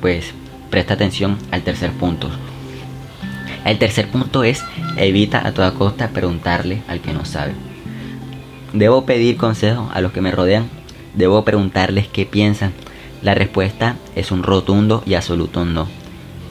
Pues 0.00 0.32
presta 0.70 0.94
atención 0.94 1.38
al 1.50 1.62
tercer 1.62 1.90
punto. 1.92 2.28
El 3.64 3.78
tercer 3.78 4.08
punto 4.08 4.44
es 4.44 4.62
evita 4.96 5.46
a 5.46 5.52
toda 5.52 5.72
costa 5.74 6.08
preguntarle 6.08 6.82
al 6.88 7.00
que 7.00 7.12
no 7.12 7.24
sabe. 7.24 7.52
Debo 8.72 9.06
pedir 9.06 9.36
consejo 9.36 9.90
a 9.94 10.00
los 10.00 10.12
que 10.12 10.20
me 10.20 10.32
rodean. 10.32 10.68
Debo 11.14 11.44
preguntarles 11.44 12.08
qué 12.08 12.26
piensan. 12.26 12.72
La 13.22 13.34
respuesta 13.34 13.96
es 14.16 14.32
un 14.32 14.42
rotundo 14.42 15.02
y 15.06 15.14
absoluto 15.14 15.64
no. 15.64 15.88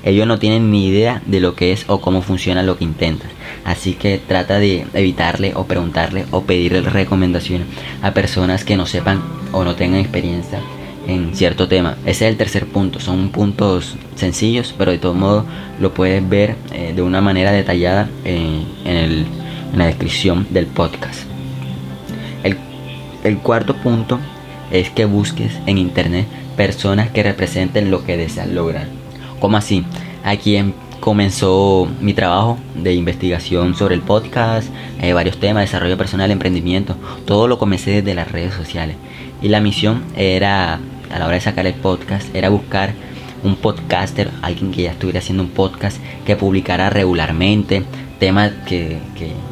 Ellos 0.03 0.27
no 0.27 0.37
tienen 0.37 0.69
ni 0.69 0.87
idea 0.87 1.21
de 1.25 1.39
lo 1.39 1.55
que 1.55 1.71
es 1.71 1.85
o 1.87 2.01
cómo 2.01 2.21
funciona 2.21 2.63
lo 2.63 2.77
que 2.77 2.83
intentas. 2.83 3.31
Así 3.63 3.93
que 3.93 4.19
trata 4.19 4.59
de 4.59 4.85
evitarle 4.93 5.53
o 5.55 5.65
preguntarle 5.65 6.25
o 6.31 6.43
pedirle 6.43 6.81
recomendaciones 6.81 7.67
a 8.01 8.13
personas 8.13 8.65
que 8.65 8.75
no 8.75 8.85
sepan 8.85 9.21
o 9.53 9.63
no 9.63 9.75
tengan 9.75 10.01
experiencia 10.01 10.59
en 11.07 11.35
cierto 11.35 11.67
tema. 11.67 11.97
Ese 12.05 12.25
es 12.25 12.31
el 12.31 12.37
tercer 12.37 12.65
punto. 12.65 12.99
Son 12.99 13.29
puntos 13.29 13.95
sencillos, 14.15 14.73
pero 14.77 14.91
de 14.91 14.97
todo 14.97 15.13
modo 15.13 15.45
lo 15.79 15.93
puedes 15.93 16.27
ver 16.27 16.55
eh, 16.73 16.93
de 16.95 17.01
una 17.01 17.21
manera 17.21 17.51
detallada 17.51 18.09
eh, 18.25 18.63
en, 18.85 19.43
la 19.77 19.87
descripción 19.87 20.45
del 20.51 20.67
podcast. 20.67 21.21
El, 22.43 22.57
el 23.23 23.37
cuarto 23.39 23.75
punto 23.77 24.19
es 24.71 24.91
que 24.91 25.05
busques 25.05 25.57
en 25.65 25.79
internet 25.79 26.27
personas 26.55 27.09
que 27.09 27.23
representen 27.23 27.89
lo 27.89 28.05
que 28.05 28.17
deseas 28.17 28.49
lograr. 28.49 29.02
¿Cómo 29.43 29.57
así? 29.57 29.83
Aquí 30.23 30.57
comenzó 31.01 31.85
mi 31.99 32.13
trabajo 32.13 32.57
de 32.75 32.93
investigación 32.93 33.75
sobre 33.75 33.93
el 33.93 34.01
podcast, 34.01 34.69
eh, 35.01 35.11
varios 35.11 35.37
temas, 35.37 35.63
desarrollo 35.63 35.97
personal, 35.97 36.31
emprendimiento. 36.31 36.95
Todo 37.25 37.49
lo 37.49 37.57
comencé 37.57 37.91
desde 37.91 38.13
las 38.13 38.31
redes 38.31 38.53
sociales. 38.53 38.95
Y 39.41 39.49
la 39.49 39.59
misión 39.59 40.01
era, 40.15 40.75
a 41.11 41.19
la 41.19 41.25
hora 41.25 41.35
de 41.35 41.41
sacar 41.41 41.65
el 41.67 41.73
podcast, 41.73 42.33
era 42.33 42.47
buscar 42.47 42.93
un 43.43 43.57
podcaster, 43.57 44.31
alguien 44.41 44.71
que 44.71 44.83
ya 44.83 44.91
estuviera 44.91 45.19
haciendo 45.19 45.43
un 45.43 45.49
podcast, 45.49 45.97
que 46.25 46.37
publicara 46.37 46.89
regularmente 46.89 47.83
temas 48.23 48.53
que, 48.65 48.99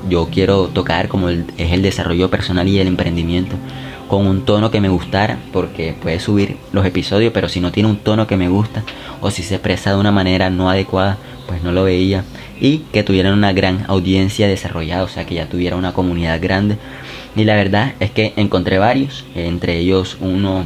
yo 0.09 0.29
quiero 0.31 0.69
tocar, 0.69 1.09
como 1.09 1.27
es 1.27 1.43
el 1.57 1.81
desarrollo 1.81 2.29
personal 2.29 2.69
y 2.69 2.79
el 2.79 2.87
emprendimiento 2.87 3.57
con 4.07 4.25
un 4.25 4.45
tono 4.45 4.71
que 4.71 4.79
me 4.79 4.87
gustara, 4.87 5.39
porque 5.51 5.93
puede 6.01 6.21
subir 6.21 6.55
los 6.71 6.85
episodios, 6.85 7.33
pero 7.33 7.49
si 7.49 7.59
no 7.59 7.73
tiene 7.73 7.89
un 7.89 7.97
tono 7.97 8.27
que 8.27 8.37
me 8.37 8.47
gusta 8.47 8.83
o 9.19 9.29
si 9.29 9.43
se 9.43 9.55
expresa 9.55 9.91
de 9.91 9.99
una 9.99 10.13
manera 10.13 10.49
no 10.49 10.69
adecuada, 10.69 11.17
pues 11.47 11.61
no 11.63 11.73
lo 11.73 11.83
veía. 11.83 12.23
Y 12.61 12.77
que 12.93 13.03
tuvieran 13.03 13.33
una 13.33 13.51
gran 13.51 13.83
audiencia 13.89 14.47
desarrollada, 14.47 15.03
o 15.03 15.09
sea, 15.09 15.25
que 15.25 15.35
ya 15.35 15.49
tuviera 15.49 15.75
una 15.75 15.91
comunidad 15.91 16.41
grande. 16.41 16.77
Y 17.35 17.43
la 17.43 17.57
verdad 17.57 17.95
es 17.99 18.11
que 18.11 18.31
encontré 18.37 18.77
varios, 18.77 19.25
entre 19.35 19.79
ellos 19.79 20.15
uno, 20.21 20.63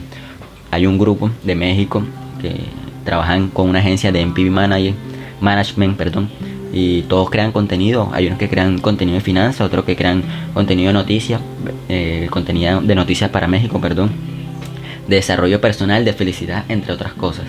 hay 0.69 0.85
un 0.85 0.99
grupo 0.99 1.31
de 1.41 1.55
México 1.55 2.03
que 2.39 2.53
trabajan 3.03 3.49
con 3.49 3.67
una 3.67 3.79
agencia 3.79 4.11
de 4.11 4.23
MPV 4.23 4.51
Manager, 4.51 4.93
Management, 5.41 5.97
perdón, 5.97 6.29
y 6.75 7.03
todos 7.03 7.29
crean 7.29 7.53
contenido. 7.53 8.09
Hay 8.13 8.27
unos 8.27 8.37
que 8.37 8.49
crean 8.49 8.79
contenido 8.79 9.15
de 9.15 9.21
finanzas, 9.21 9.61
otros 9.61 9.85
que 9.85 9.95
crean 9.95 10.23
contenido 10.53 10.89
de 10.89 10.93
noticias, 10.93 11.41
eh, 11.87 12.27
contenido 12.29 12.81
de 12.81 12.95
noticias 12.95 13.29
para 13.31 13.47
México, 13.47 13.79
perdón, 13.79 14.11
de 15.07 15.15
desarrollo 15.15 15.61
personal, 15.61 16.03
de 16.03 16.11
felicidad, 16.11 16.65
entre 16.67 16.91
otras 16.91 17.13
cosas. 17.13 17.45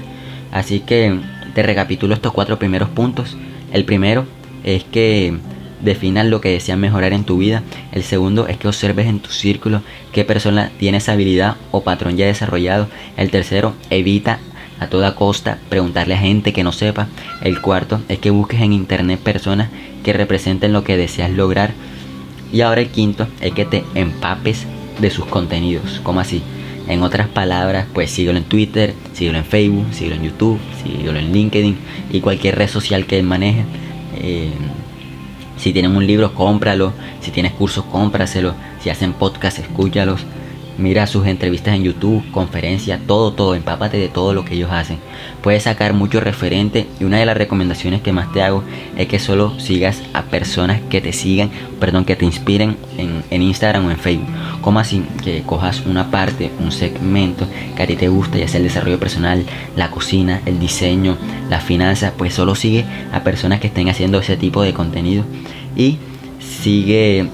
Así 0.52 0.78
que 0.78 1.18
te 1.54 1.62
recapitulo 1.64 2.14
estos 2.14 2.32
cuatro 2.32 2.58
primeros 2.60 2.88
puntos. 2.88 3.36
El 3.72 3.84
primero 3.84 4.26
es 4.62 4.84
que 4.84 5.36
definas 5.80 6.26
lo 6.26 6.40
que 6.40 6.50
deseas 6.50 6.78
mejorar 6.78 7.12
en 7.12 7.24
tu 7.24 7.38
vida. 7.38 7.64
El 7.90 8.04
segundo 8.04 8.46
es 8.46 8.58
que 8.58 8.68
observes 8.68 9.08
en 9.08 9.18
tu 9.18 9.30
círculo 9.30 9.82
qué 10.12 10.24
persona 10.24 10.70
tiene 10.78 10.98
esa 10.98 11.12
habilidad 11.12 11.56
o 11.72 11.82
patrón 11.82 12.16
ya 12.16 12.26
desarrollado. 12.26 12.86
El 13.16 13.32
tercero, 13.32 13.74
evita 13.90 14.38
a 14.78 14.88
toda 14.88 15.14
costa 15.14 15.58
preguntarle 15.68 16.14
a 16.14 16.18
gente 16.18 16.52
que 16.52 16.64
no 16.64 16.72
sepa. 16.72 17.08
El 17.42 17.60
cuarto 17.60 18.00
es 18.08 18.18
que 18.18 18.30
busques 18.30 18.60
en 18.60 18.72
internet 18.72 19.20
personas 19.20 19.68
que 20.02 20.12
representen 20.12 20.72
lo 20.72 20.84
que 20.84 20.96
deseas 20.96 21.30
lograr. 21.30 21.72
Y 22.52 22.60
ahora 22.60 22.80
el 22.80 22.88
quinto 22.88 23.26
es 23.40 23.52
que 23.52 23.64
te 23.64 23.84
empapes 23.94 24.66
de 25.00 25.10
sus 25.10 25.26
contenidos. 25.26 26.00
¿Cómo 26.02 26.20
así? 26.20 26.42
En 26.88 27.02
otras 27.02 27.28
palabras, 27.28 27.86
pues 27.92 28.10
síguelo 28.10 28.38
en 28.38 28.44
Twitter, 28.44 28.94
síguelo 29.12 29.38
en 29.38 29.44
Facebook, 29.44 29.86
síguelo 29.92 30.16
en 30.16 30.22
YouTube, 30.22 30.60
síguelo 30.82 31.18
en 31.18 31.32
LinkedIn 31.32 31.76
y 32.12 32.20
cualquier 32.20 32.56
red 32.56 32.68
social 32.68 33.06
que 33.06 33.18
él 33.18 33.24
maneje. 33.24 33.64
Eh, 34.18 34.50
si 35.56 35.72
tienen 35.72 35.96
un 35.96 36.06
libro, 36.06 36.34
cómpralo. 36.34 36.92
Si 37.20 37.30
tienes 37.30 37.52
cursos, 37.52 37.84
cómpraselo. 37.86 38.54
Si 38.80 38.90
hacen 38.90 39.14
podcast, 39.14 39.58
escúchalos. 39.58 40.20
Mira 40.78 41.06
sus 41.06 41.26
entrevistas 41.26 41.74
en 41.74 41.84
YouTube, 41.84 42.30
conferencias, 42.32 43.00
todo, 43.06 43.32
todo, 43.32 43.54
empápate 43.54 43.96
de 43.96 44.08
todo 44.08 44.34
lo 44.34 44.44
que 44.44 44.54
ellos 44.54 44.70
hacen. 44.70 44.98
Puedes 45.42 45.62
sacar 45.62 45.94
mucho 45.94 46.20
referente 46.20 46.86
y 47.00 47.04
una 47.04 47.18
de 47.18 47.24
las 47.24 47.36
recomendaciones 47.36 48.02
que 48.02 48.12
más 48.12 48.30
te 48.32 48.42
hago 48.42 48.62
es 48.96 49.08
que 49.08 49.18
solo 49.18 49.58
sigas 49.58 50.02
a 50.12 50.24
personas 50.24 50.82
que 50.90 51.00
te 51.00 51.14
sigan, 51.14 51.50
perdón, 51.80 52.04
que 52.04 52.14
te 52.14 52.26
inspiren 52.26 52.76
en, 52.98 53.42
Instagram 53.42 53.86
o 53.86 53.90
en 53.90 53.96
Facebook. 53.96 54.28
Como 54.60 54.78
así 54.78 55.02
que 55.24 55.42
cojas 55.42 55.86
una 55.86 56.10
parte, 56.10 56.50
un 56.60 56.70
segmento 56.70 57.46
que 57.74 57.82
a 57.82 57.86
ti 57.86 57.96
te 57.96 58.08
gusta, 58.08 58.36
ya 58.36 58.48
sea 58.48 58.58
el 58.58 58.64
desarrollo 58.64 59.00
personal, 59.00 59.46
la 59.76 59.90
cocina, 59.90 60.42
el 60.44 60.58
diseño, 60.58 61.16
las 61.48 61.64
finanzas, 61.64 62.12
pues 62.18 62.34
solo 62.34 62.54
sigue 62.54 62.84
a 63.12 63.22
personas 63.22 63.60
que 63.60 63.68
estén 63.68 63.88
haciendo 63.88 64.18
ese 64.18 64.36
tipo 64.36 64.62
de 64.62 64.74
contenido 64.74 65.24
y 65.74 65.98
sigue 66.62 67.30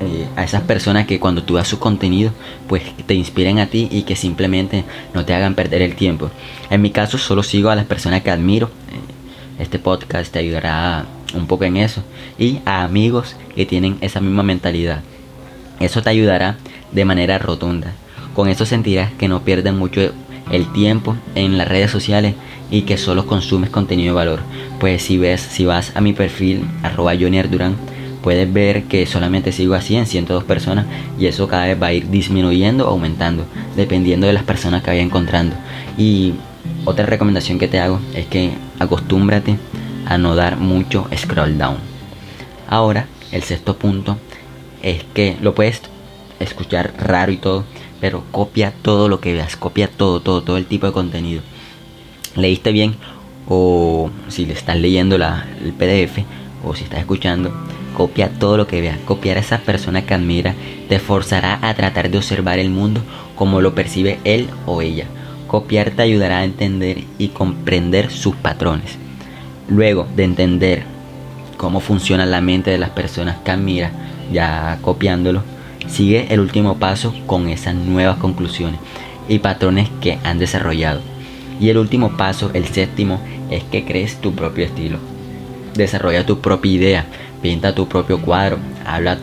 eh, 0.00 0.26
a 0.36 0.44
esas 0.44 0.62
personas 0.62 1.06
que 1.06 1.18
cuando 1.18 1.42
tú 1.42 1.54
das 1.54 1.68
su 1.68 1.78
contenido 1.78 2.32
pues 2.68 2.82
te 3.06 3.14
inspiren 3.14 3.58
a 3.58 3.66
ti 3.66 3.88
y 3.90 4.02
que 4.02 4.16
simplemente 4.16 4.84
no 5.14 5.24
te 5.24 5.34
hagan 5.34 5.54
perder 5.54 5.82
el 5.82 5.96
tiempo. 5.96 6.30
En 6.70 6.82
mi 6.82 6.90
caso 6.90 7.18
solo 7.18 7.42
sigo 7.42 7.70
a 7.70 7.76
las 7.76 7.86
personas 7.86 8.22
que 8.22 8.30
admiro. 8.30 8.66
Eh, 8.66 9.62
este 9.62 9.78
podcast 9.78 10.32
te 10.32 10.38
ayudará 10.38 11.06
un 11.34 11.46
poco 11.46 11.64
en 11.64 11.76
eso. 11.76 12.02
Y 12.38 12.58
a 12.64 12.82
amigos 12.82 13.36
que 13.54 13.66
tienen 13.66 13.98
esa 14.00 14.20
misma 14.20 14.42
mentalidad. 14.42 15.00
Eso 15.80 16.02
te 16.02 16.10
ayudará 16.10 16.56
de 16.92 17.04
manera 17.04 17.38
rotunda. 17.38 17.92
Con 18.34 18.48
eso 18.48 18.66
sentirás 18.66 19.12
que 19.12 19.28
no 19.28 19.42
pierdes 19.42 19.72
mucho 19.72 20.12
el 20.50 20.72
tiempo 20.72 21.16
en 21.34 21.58
las 21.58 21.68
redes 21.68 21.90
sociales 21.90 22.34
y 22.70 22.82
que 22.82 22.98
solo 22.98 23.26
consumes 23.26 23.70
contenido 23.70 24.12
de 24.12 24.16
valor. 24.16 24.40
Pues 24.78 25.02
si 25.02 25.18
ves, 25.18 25.40
si 25.40 25.64
vas 25.64 25.92
a 25.94 26.00
mi 26.00 26.12
perfil, 26.12 26.64
arroba 26.82 27.14
Johnny 27.18 27.40
Durán, 27.42 27.76
puedes 28.26 28.52
ver 28.52 28.82
que 28.86 29.06
solamente 29.06 29.52
sigo 29.52 29.74
así 29.74 29.94
en 29.94 30.04
102 30.04 30.42
personas 30.42 30.84
y 31.16 31.26
eso 31.26 31.46
cada 31.46 31.66
vez 31.66 31.80
va 31.80 31.86
a 31.86 31.92
ir 31.92 32.10
disminuyendo 32.10 32.88
o 32.88 32.90
aumentando 32.90 33.46
dependiendo 33.76 34.26
de 34.26 34.32
las 34.32 34.42
personas 34.42 34.82
que 34.82 34.90
vaya 34.90 35.00
encontrando. 35.00 35.54
Y 35.96 36.34
otra 36.84 37.06
recomendación 37.06 37.60
que 37.60 37.68
te 37.68 37.78
hago 37.78 38.00
es 38.16 38.26
que 38.26 38.50
acostúmbrate 38.80 39.58
a 40.06 40.18
no 40.18 40.34
dar 40.34 40.56
mucho 40.56 41.06
scroll 41.16 41.56
down. 41.56 41.76
Ahora, 42.68 43.06
el 43.30 43.44
sexto 43.44 43.76
punto 43.76 44.18
es 44.82 45.04
que 45.14 45.36
lo 45.40 45.54
puedes 45.54 45.82
escuchar 46.40 46.94
raro 46.98 47.30
y 47.30 47.36
todo, 47.36 47.64
pero 48.00 48.24
copia 48.32 48.72
todo 48.82 49.08
lo 49.08 49.20
que 49.20 49.34
veas, 49.34 49.54
copia 49.54 49.86
todo, 49.86 50.18
todo, 50.18 50.42
todo 50.42 50.56
el 50.56 50.66
tipo 50.66 50.88
de 50.88 50.92
contenido. 50.92 51.42
¿Leíste 52.34 52.72
bien? 52.72 52.96
O 53.46 54.10
si 54.26 54.46
le 54.46 54.54
estás 54.54 54.80
leyendo 54.80 55.16
la, 55.16 55.46
el 55.64 55.72
PDF 55.72 56.24
o 56.64 56.74
si 56.74 56.82
estás 56.82 56.98
escuchando, 56.98 57.52
Copia 57.96 58.28
todo 58.28 58.58
lo 58.58 58.66
que 58.66 58.82
veas. 58.82 58.98
Copiar 58.98 59.38
a 59.38 59.40
esa 59.40 59.56
persona 59.56 60.02
que 60.02 60.12
admira 60.12 60.54
te 60.86 60.98
forzará 60.98 61.58
a 61.62 61.72
tratar 61.72 62.10
de 62.10 62.18
observar 62.18 62.58
el 62.58 62.68
mundo 62.68 63.00
como 63.34 63.62
lo 63.62 63.74
percibe 63.74 64.18
él 64.24 64.50
o 64.66 64.82
ella. 64.82 65.06
Copiar 65.46 65.92
te 65.92 66.02
ayudará 66.02 66.40
a 66.40 66.44
entender 66.44 67.04
y 67.16 67.28
comprender 67.28 68.10
sus 68.10 68.36
patrones. 68.36 68.98
Luego 69.70 70.06
de 70.14 70.24
entender 70.24 70.82
cómo 71.56 71.80
funciona 71.80 72.26
la 72.26 72.42
mente 72.42 72.70
de 72.70 72.76
las 72.76 72.90
personas 72.90 73.38
que 73.42 73.50
admira, 73.50 73.92
ya 74.30 74.78
copiándolo, 74.82 75.42
sigue 75.88 76.26
el 76.28 76.40
último 76.40 76.76
paso 76.76 77.14
con 77.26 77.48
esas 77.48 77.76
nuevas 77.76 78.18
conclusiones 78.18 78.78
y 79.26 79.38
patrones 79.38 79.88
que 80.02 80.18
han 80.22 80.38
desarrollado. 80.38 81.00
Y 81.58 81.70
el 81.70 81.78
último 81.78 82.18
paso, 82.18 82.50
el 82.52 82.66
séptimo, 82.66 83.20
es 83.50 83.64
que 83.64 83.86
crees 83.86 84.20
tu 84.20 84.34
propio 84.34 84.66
estilo. 84.66 84.98
Desarrolla 85.74 86.26
tu 86.26 86.40
propia 86.40 86.72
idea, 86.72 87.06
pinta 87.46 87.72
tu 87.72 87.86
propio 87.86 88.20
cuadro, 88.20 88.58
habla 88.84 89.18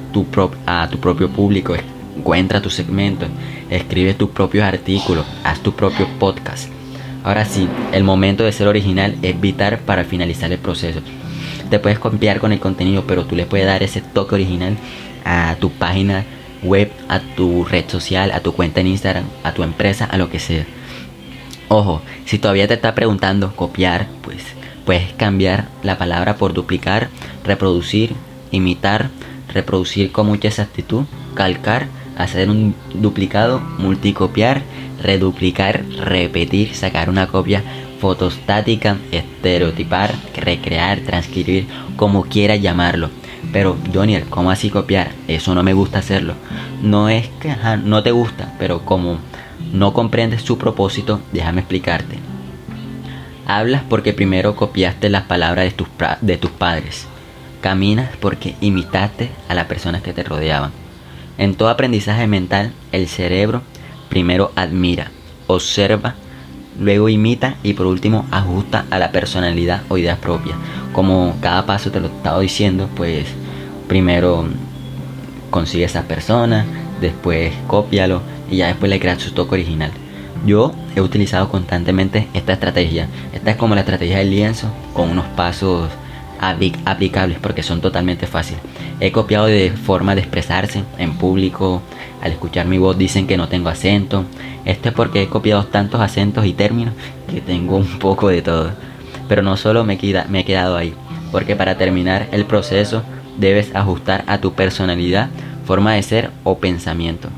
a 0.66 0.88
tu 0.88 0.98
propio 0.98 1.30
público, 1.30 1.76
encuentra 2.18 2.62
tu 2.62 2.70
segmento, 2.70 3.26
escribe 3.70 4.14
tus 4.14 4.30
propios 4.30 4.64
artículos, 4.64 5.26
haz 5.44 5.60
tu 5.60 5.74
propio 5.74 6.08
podcast. 6.20 6.70
Ahora 7.26 7.44
sí, 7.44 7.68
el 7.92 8.06
momento 8.06 8.46
de 8.46 8.54
ser 8.54 8.70
original 8.70 9.18
es 9.22 9.42
vital 9.42 9.80
para 9.80 10.06
finalizar 10.06 10.54
el 10.54 10.58
proceso. 10.58 11.02
Te 11.70 11.80
puedes 11.80 12.00
copiar 12.00 12.40
con 12.40 12.54
el 12.54 12.62
contenido, 12.62 13.04
pero 13.06 13.26
tú 13.26 13.36
le 13.36 13.46
puedes 13.46 13.68
dar 13.68 13.84
ese 13.84 14.00
toque 14.00 14.36
original 14.36 14.78
a 15.26 15.58
tu 15.60 15.70
página 15.70 16.24
web, 16.64 16.94
a 17.10 17.20
tu 17.20 17.66
red 17.66 17.90
social, 17.90 18.32
a 18.32 18.40
tu 18.40 18.54
cuenta 18.54 18.80
en 18.80 18.88
Instagram, 18.88 19.26
a 19.44 19.54
tu 19.54 19.64
empresa, 19.64 20.06
a 20.06 20.18
lo 20.18 20.30
que 20.30 20.40
sea. 20.40 20.66
Ojo, 21.68 22.02
si 22.24 22.40
todavía 22.40 22.70
te 22.70 22.76
está 22.76 22.96
preguntando 22.96 23.54
copiar, 23.54 24.08
pues 24.22 24.44
Puedes 24.86 25.14
cambiar 25.14 25.68
la 25.82 25.98
palabra 25.98 26.36
por 26.36 26.54
duplicar, 26.54 27.10
reproducir, 27.44 28.16
imitar, 28.52 29.10
reproducir 29.54 30.12
con 30.12 30.28
mucha 30.28 30.50
exactitud, 30.50 31.06
calcar, 31.36 31.88
hacer 32.18 32.50
un 32.50 32.76
duplicado, 32.94 33.60
multicopiar, 33.60 34.62
reduplicar, 35.02 35.84
repetir, 36.00 36.76
sacar 36.76 37.10
una 37.10 37.28
copia 37.28 37.64
fotostática, 38.00 38.98
estereotipar, 39.12 40.14
recrear, 40.36 41.00
transcribir, 41.00 41.68
como 41.96 42.24
quiera 42.24 42.58
llamarlo. 42.58 43.10
Pero, 43.52 43.78
Donier, 43.92 44.26
¿cómo 44.26 44.52
así 44.52 44.70
copiar? 44.70 45.12
Eso 45.28 45.56
no 45.56 45.64
me 45.64 45.74
gusta 45.74 46.00
hacerlo. 46.00 46.34
No 46.82 47.08
es 47.08 47.28
que 47.40 47.56
no 47.84 48.04
te 48.04 48.12
gusta, 48.12 48.54
pero 48.60 48.84
como 48.84 49.20
no 49.72 49.94
comprendes 49.94 50.42
su 50.42 50.58
propósito, 50.58 51.22
déjame 51.32 51.62
explicarte. 51.62 52.33
Hablas 53.46 53.84
porque 53.90 54.14
primero 54.14 54.56
copiaste 54.56 55.10
las 55.10 55.24
palabras 55.24 55.66
de 55.66 55.72
tus, 55.72 55.88
de 56.22 56.38
tus 56.38 56.52
padres. 56.52 57.08
Caminas 57.62 58.10
porque 58.20 58.56
imitaste 58.62 59.32
a 59.48 59.54
las 59.54 59.66
personas 59.66 60.02
que 60.02 60.14
te 60.14 60.24
rodeaban. 60.24 60.72
En 61.38 61.56
todo 61.56 61.70
aprendizaje 61.70 62.28
mental, 62.28 62.74
el 62.92 63.08
cerebro 63.08 63.64
primero 64.10 64.52
admira, 64.56 65.10
observa, 65.48 66.16
luego 66.80 67.10
imita 67.10 67.56
y 67.64 67.74
por 67.74 67.88
último 67.88 68.28
ajusta 68.32 68.86
a 68.92 69.00
la 69.00 69.12
personalidad 69.12 69.82
o 69.90 69.98
ideas 69.98 70.20
propias. 70.20 70.56
Como 70.94 71.36
cada 71.42 71.66
paso 71.66 71.92
te 71.92 72.00
lo 72.00 72.08
he 72.08 72.12
estado 72.12 72.40
diciendo, 72.40 72.90
pues 72.96 73.26
primero 73.88 74.46
consigue 75.50 75.86
esa 75.86 76.04
persona, 76.04 76.66
después 77.02 77.54
cópialo 77.68 78.22
y 78.50 78.58
ya 78.58 78.68
después 78.68 78.90
le 78.90 79.00
creas 79.00 79.22
su 79.22 79.32
toque 79.32 79.56
original. 79.56 79.92
Yo 80.46 80.74
he 80.96 81.02
utilizado 81.02 81.50
constantemente 81.50 82.28
esta 82.34 82.54
estrategia. 82.54 83.08
Esta 83.32 83.52
es 83.52 83.58
como 83.58 83.76
la 83.76 83.82
estrategia 83.82 84.18
del 84.18 84.30
lienzo 84.30 84.68
con 84.94 85.10
unos 85.10 85.26
pasos 85.28 85.90
aplicables 86.40 87.38
porque 87.40 87.64
son 87.64 87.80
totalmente 87.80 88.28
fáciles. 88.28 88.62
He 89.00 89.12
copiado 89.12 89.46
de 89.46 89.72
forma 89.72 90.16
de 90.16 90.22
expresarse 90.22 90.84
en 90.98 91.14
público. 91.14 91.82
Al 92.22 92.32
escuchar 92.32 92.66
mi 92.66 92.78
voz 92.78 92.98
dicen 92.98 93.28
que 93.28 93.38
no 93.38 93.48
tengo 93.48 93.70
acento. 93.70 94.26
Esto 94.66 94.90
es 94.90 94.96
porque 94.96 95.24
he 95.24 95.28
copiado 95.28 95.66
tantos 95.66 96.02
acentos 96.02 96.46
y 96.46 96.54
términos 96.54 96.94
que 97.30 97.40
tengo 97.40 97.78
un 97.78 98.00
poco 98.00 98.28
de 98.28 98.42
todo. 98.42 98.72
Pero 99.30 99.42
no 99.42 99.56
solo 99.56 99.86
me, 99.86 99.98
me 100.30 100.40
he 100.40 100.46
quedado 100.46 100.76
ahí, 100.76 100.94
porque 101.32 101.56
para 101.56 101.78
terminar 101.78 102.28
el 102.32 102.46
proceso 102.46 103.04
debes 103.38 103.74
ajustar 103.76 104.24
a 104.28 104.40
tu 104.40 104.54
personalidad, 104.54 105.30
forma 105.66 105.94
de 105.94 106.04
ser 106.04 106.32
o 106.44 106.58
pensamiento. 106.58 107.30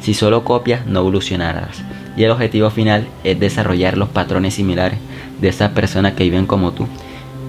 Si 0.00 0.14
solo 0.14 0.44
copias 0.44 0.86
no 0.86 1.00
evolucionarás. 1.00 1.82
Y 2.16 2.24
el 2.24 2.30
objetivo 2.30 2.70
final 2.70 3.08
es 3.24 3.38
desarrollar 3.40 3.96
los 3.96 4.08
patrones 4.08 4.54
similares 4.54 4.98
de 5.40 5.48
esas 5.48 5.70
personas 5.70 6.12
que 6.12 6.24
viven 6.24 6.46
como 6.46 6.72
tú 6.72 6.86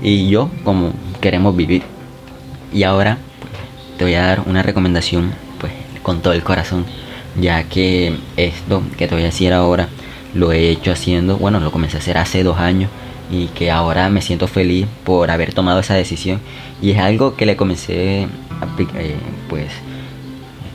y 0.01 0.29
yo 0.29 0.49
como 0.63 0.93
queremos 1.21 1.55
vivir. 1.55 1.83
Y 2.73 2.83
ahora 2.83 3.17
te 3.97 4.03
voy 4.03 4.13
a 4.15 4.21
dar 4.21 4.43
una 4.45 4.63
recomendación 4.63 5.31
pues 5.59 5.71
con 6.01 6.21
todo 6.21 6.33
el 6.33 6.43
corazón, 6.43 6.85
ya 7.39 7.63
que 7.63 8.17
esto 8.37 8.83
que 8.97 9.07
te 9.07 9.15
voy 9.15 9.23
a 9.23 9.27
decir 9.27 9.53
ahora 9.53 9.87
lo 10.33 10.51
he 10.51 10.69
hecho 10.69 10.91
haciendo, 10.91 11.37
bueno, 11.37 11.59
lo 11.59 11.71
comencé 11.71 11.97
a 11.97 11.99
hacer 11.99 12.17
hace 12.17 12.43
dos 12.43 12.57
años 12.57 12.89
y 13.31 13.47
que 13.47 13.71
ahora 13.71 14.09
me 14.09 14.21
siento 14.21 14.47
feliz 14.47 14.87
por 15.03 15.31
haber 15.31 15.53
tomado 15.53 15.79
esa 15.79 15.93
decisión 15.93 16.39
y 16.81 16.91
es 16.91 16.99
algo 16.99 17.35
que 17.35 17.45
le 17.45 17.55
comencé 17.55 18.23
eh, 18.23 19.15
pues 19.47 19.71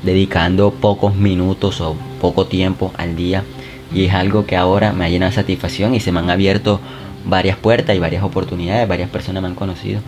dedicando 0.03 0.73
pocos 0.73 1.15
minutos 1.15 1.81
o 1.81 1.97
poco 2.21 2.47
tiempo 2.47 2.93
al 2.97 3.17
día 3.17 3.45
y 3.93 4.05
es 4.05 4.15
algo 4.15 4.47
que 4.47 4.57
ahora 4.57 4.93
me 4.93 5.05
ha 5.05 5.09
llenado 5.09 5.31
de 5.31 5.37
satisfacción 5.37 5.95
y 5.95 6.01
se 6.01 6.13
me 6.13 6.21
han 6.21 6.31
abierto 6.31 6.81
varias 7.25 7.57
puertas 7.57 7.97
y 7.97 7.99
varias 7.99 8.23
oportunidades, 8.23 8.89
varias 8.89 9.11
personas 9.11 9.43
me 9.43 9.49
han 9.49 9.55
conocido. 9.55 10.01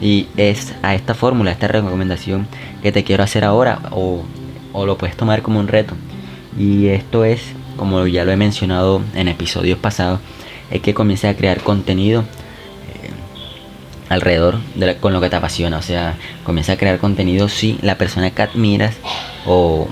Y 0.00 0.28
es 0.36 0.74
a 0.82 0.94
esta 0.94 1.14
fórmula, 1.14 1.50
a 1.50 1.54
esta 1.54 1.68
recomendación 1.68 2.46
que 2.82 2.92
te 2.92 3.04
quiero 3.04 3.24
hacer 3.24 3.44
ahora 3.44 3.80
o, 3.90 4.22
o 4.72 4.86
lo 4.86 4.96
puedes 4.96 5.16
tomar 5.16 5.42
como 5.42 5.58
un 5.58 5.68
reto. 5.68 5.94
Y 6.58 6.86
esto 6.88 7.24
es, 7.24 7.42
como 7.76 8.06
ya 8.06 8.24
lo 8.24 8.32
he 8.32 8.36
mencionado 8.36 9.02
en 9.14 9.28
episodios 9.28 9.78
pasados, 9.78 10.20
es 10.70 10.80
que 10.80 10.94
comiences 10.94 11.30
a 11.30 11.36
crear 11.36 11.60
contenido 11.60 12.22
eh, 12.22 13.10
alrededor 14.08 14.58
de 14.74 14.96
con 14.96 15.12
lo 15.12 15.20
que 15.20 15.30
te 15.30 15.36
apasiona. 15.36 15.78
O 15.78 15.82
sea, 15.82 16.16
comienza 16.44 16.72
a 16.72 16.76
crear 16.76 16.98
contenido 16.98 17.48
si 17.48 17.78
la 17.82 17.98
persona 17.98 18.30
que 18.30 18.42
admiras 18.42 18.96
o 19.46 19.88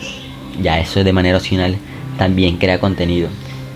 ya 0.60 0.78
eso 0.78 1.00
es 1.00 1.04
de 1.04 1.12
manera 1.12 1.38
opcional, 1.38 1.76
también 2.18 2.56
crea 2.56 2.78
contenido. 2.80 3.28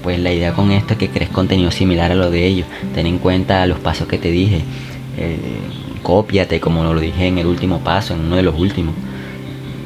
Pues 0.03 0.19
la 0.19 0.33
idea 0.33 0.53
con 0.55 0.71
esto 0.71 0.95
es 0.95 0.99
que 0.99 1.09
crees 1.11 1.31
contenido 1.31 1.71
similar 1.71 2.11
a 2.11 2.15
lo 2.15 2.31
de 2.31 2.47
ellos. 2.47 2.67
Ten 2.95 3.07
en 3.07 3.19
cuenta 3.19 3.67
los 3.67 3.79
pasos 3.79 4.09
que 4.09 4.19
te 4.19 4.31
dije. 4.31 4.63
Eh, 5.19 5.37
cópiate 6.03 6.61
como 6.61 6.83
lo 6.83 6.99
dije 6.99 7.27
en 7.27 7.39
el 7.39 7.47
último 7.47 7.81
paso, 7.81 8.15
en 8.15 8.21
uno 8.21 8.37
de 8.37 8.43
los 8.43 8.59
últimos. 8.59 8.95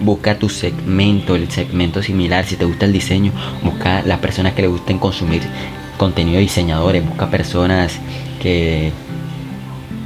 Busca 0.01 0.38
tu 0.38 0.49
segmento, 0.49 1.35
el 1.35 1.51
segmento 1.51 2.03
similar. 2.03 2.45
Si 2.45 2.57
te 2.57 2.64
gusta 2.64 2.87
el 2.87 2.93
diseño, 2.93 3.33
busca 3.62 4.03
las 4.03 4.19
personas 4.21 4.53
que 4.53 4.62
le 4.62 4.69
gusten 4.69 4.99
consumir 4.99 5.43
contenido 5.97 6.38
diseñadores. 6.38 7.05
Busca 7.05 7.31
personas 7.31 7.99
que, 8.40 8.93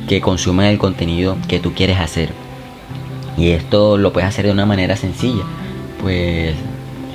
que 0.08 0.20
consuman 0.20 0.66
el 0.66 0.78
contenido 0.78 1.36
que 1.48 1.58
tú 1.58 1.74
quieres 1.74 1.98
hacer. 1.98 2.30
Y 3.36 3.50
esto 3.50 3.98
lo 3.98 4.12
puedes 4.12 4.28
hacer 4.28 4.46
de 4.46 4.52
una 4.52 4.66
manera 4.66 4.96
sencilla. 4.96 5.44
Pues 6.00 6.54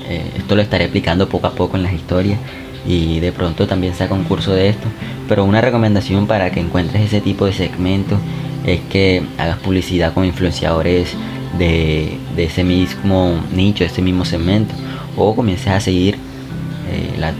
eh, 0.07 0.31
esto 0.37 0.55
lo 0.55 0.61
estaré 0.61 0.85
explicando 0.85 1.29
poco 1.29 1.47
a 1.47 1.51
poco 1.51 1.77
en 1.77 1.83
las 1.83 1.93
historias 1.93 2.39
y 2.85 3.19
de 3.19 3.31
pronto 3.31 3.67
también 3.67 3.95
saca 3.95 4.13
un 4.13 4.23
curso 4.23 4.53
de 4.53 4.69
esto. 4.69 4.87
Pero 5.27 5.45
una 5.45 5.61
recomendación 5.61 6.27
para 6.27 6.51
que 6.51 6.59
encuentres 6.59 7.03
ese 7.03 7.21
tipo 7.21 7.45
de 7.45 7.53
segmentos 7.53 8.19
es 8.65 8.81
que 8.89 9.23
hagas 9.37 9.57
publicidad 9.57 10.13
con 10.13 10.25
influenciadores 10.25 11.15
de, 11.57 12.17
ese 12.37 12.63
mismo 12.63 13.39
nicho, 13.53 13.83
de 13.83 13.89
ese 13.89 14.01
mismo 14.01 14.25
segmento. 14.25 14.73
O 15.15 15.35
comiences 15.35 15.67
a 15.67 15.79
seguir 15.79 16.15
eh, 16.15 17.15
la 17.19 17.33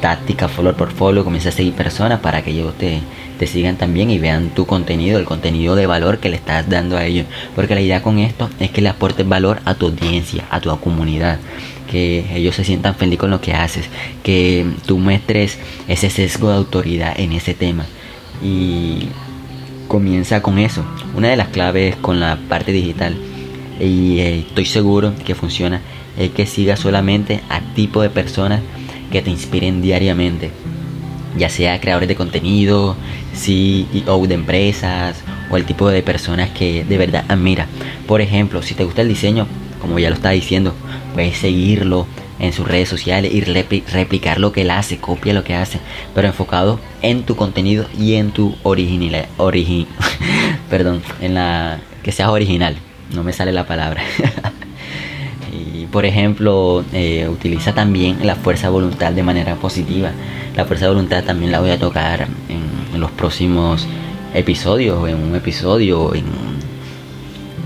táctica 0.00 0.48
follow 0.48 0.74
por 0.74 0.92
follow, 0.92 1.24
comiences 1.24 1.54
a 1.54 1.56
seguir 1.56 1.72
personas 1.74 2.20
para 2.20 2.42
que 2.42 2.50
ellos 2.50 2.74
te, 2.78 3.00
te 3.38 3.46
sigan 3.46 3.76
también 3.76 4.10
y 4.10 4.18
vean 4.18 4.50
tu 4.50 4.66
contenido, 4.66 5.18
el 5.18 5.24
contenido 5.24 5.76
de 5.76 5.86
valor 5.86 6.18
que 6.18 6.28
le 6.28 6.36
estás 6.36 6.68
dando 6.68 6.96
a 6.96 7.04
ellos. 7.04 7.26
Porque 7.54 7.74
la 7.74 7.80
idea 7.80 8.02
con 8.02 8.18
esto 8.18 8.50
es 8.60 8.70
que 8.70 8.82
le 8.82 8.88
aportes 8.88 9.26
valor 9.26 9.60
a 9.64 9.74
tu 9.74 9.86
audiencia, 9.86 10.44
a 10.50 10.60
tu 10.60 10.76
comunidad 10.80 11.38
que 11.90 12.26
ellos 12.34 12.54
se 12.54 12.64
sientan 12.64 12.94
felices 12.94 13.20
con 13.20 13.30
lo 13.30 13.40
que 13.40 13.54
haces, 13.54 13.86
que 14.22 14.66
tú 14.86 14.98
muestres 14.98 15.58
ese 15.88 16.10
sesgo 16.10 16.50
de 16.50 16.56
autoridad 16.56 17.18
en 17.18 17.32
ese 17.32 17.54
tema. 17.54 17.86
Y 18.42 19.08
comienza 19.88 20.42
con 20.42 20.58
eso. 20.58 20.84
Una 21.16 21.28
de 21.28 21.36
las 21.36 21.48
claves 21.48 21.96
con 21.96 22.20
la 22.20 22.38
parte 22.48 22.72
digital, 22.72 23.16
y 23.80 24.18
eh, 24.18 24.38
estoy 24.40 24.66
seguro 24.66 25.14
que 25.24 25.34
funciona, 25.34 25.80
es 26.18 26.30
que 26.30 26.46
sigas 26.46 26.80
solamente 26.80 27.40
a 27.48 27.60
tipo 27.74 28.02
de 28.02 28.10
personas 28.10 28.60
que 29.10 29.22
te 29.22 29.30
inspiren 29.30 29.80
diariamente. 29.80 30.50
Ya 31.36 31.48
sea 31.48 31.80
creadores 31.80 32.08
de 32.08 32.16
contenido, 32.16 32.96
CEO 33.34 34.26
de 34.26 34.34
empresas 34.34 35.22
o 35.50 35.56
el 35.56 35.64
tipo 35.64 35.88
de 35.88 36.02
personas 36.02 36.50
que 36.50 36.84
de 36.84 36.98
verdad 36.98 37.24
admira. 37.28 37.66
Por 38.06 38.20
ejemplo, 38.20 38.62
si 38.62 38.74
te 38.74 38.84
gusta 38.84 39.02
el 39.02 39.08
diseño, 39.08 39.46
como 39.80 39.98
ya 39.98 40.08
lo 40.08 40.16
estaba 40.16 40.32
diciendo, 40.32 40.74
puedes 41.14 41.36
seguirlo 41.36 42.06
en 42.38 42.52
sus 42.52 42.66
redes 42.66 42.88
sociales 42.88 43.32
y 43.32 43.40
replicar 43.40 44.38
lo 44.38 44.52
que 44.52 44.62
él 44.62 44.70
hace, 44.70 44.98
copia 44.98 45.34
lo 45.34 45.44
que 45.44 45.54
hace, 45.54 45.80
pero 46.14 46.28
enfocado 46.28 46.78
en 47.02 47.24
tu 47.24 47.36
contenido 47.36 47.86
y 47.98 48.14
en 48.14 48.30
tu 48.30 48.56
originalidad, 48.62 49.28
perdón, 50.70 51.02
en 51.20 51.34
la 51.34 51.80
que 52.02 52.12
seas 52.12 52.28
original, 52.28 52.76
no 53.14 53.24
me 53.24 53.32
sale 53.32 53.52
la 53.52 53.66
palabra. 53.66 54.02
por 55.90 56.04
ejemplo, 56.04 56.84
eh, 56.92 57.28
utiliza 57.28 57.74
también 57.74 58.26
la 58.26 58.36
fuerza 58.36 58.68
de 58.68 58.72
voluntad 58.72 59.12
de 59.12 59.22
manera 59.22 59.54
positiva. 59.56 60.10
La 60.56 60.64
fuerza 60.64 60.86
de 60.86 60.92
voluntad 60.92 61.24
también 61.24 61.52
la 61.52 61.60
voy 61.60 61.70
a 61.70 61.78
tocar 61.78 62.26
en, 62.48 62.68
los 62.98 63.10
próximos 63.12 63.86
episodios, 64.34 65.08
en 65.08 65.16
un 65.16 65.36
episodio 65.36 66.10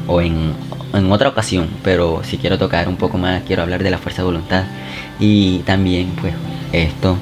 o 0.06 0.20
en 0.20 0.52
en 0.94 1.10
otra 1.10 1.28
ocasión, 1.28 1.68
pero 1.82 2.20
si 2.24 2.38
quiero 2.38 2.58
tocar 2.58 2.88
un 2.88 2.96
poco 2.96 3.18
más, 3.18 3.42
quiero 3.42 3.62
hablar 3.62 3.82
de 3.82 3.90
la 3.90 3.98
fuerza 3.98 4.22
de 4.22 4.26
voluntad. 4.26 4.64
Y 5.18 5.58
también 5.60 6.12
pues 6.20 6.34
esto 6.72 7.16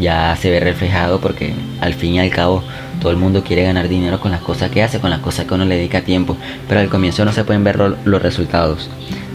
ya 0.00 0.36
se 0.36 0.50
ve 0.50 0.60
reflejado 0.60 1.20
porque 1.20 1.54
al 1.80 1.94
fin 1.94 2.14
y 2.14 2.20
al 2.20 2.30
cabo 2.30 2.62
todo 3.00 3.10
el 3.10 3.16
mundo 3.16 3.42
quiere 3.42 3.64
ganar 3.64 3.88
dinero 3.88 4.20
con 4.20 4.30
las 4.30 4.40
cosas 4.40 4.70
que 4.70 4.82
hace, 4.82 5.00
con 5.00 5.10
las 5.10 5.20
cosas 5.20 5.46
que 5.46 5.54
uno 5.54 5.64
le 5.64 5.76
dedica 5.76 6.02
tiempo, 6.02 6.36
pero 6.68 6.80
al 6.80 6.88
comienzo 6.88 7.24
no 7.24 7.32
se 7.32 7.44
pueden 7.44 7.64
ver 7.64 7.78
los 7.78 8.22
resultados, 8.22 8.90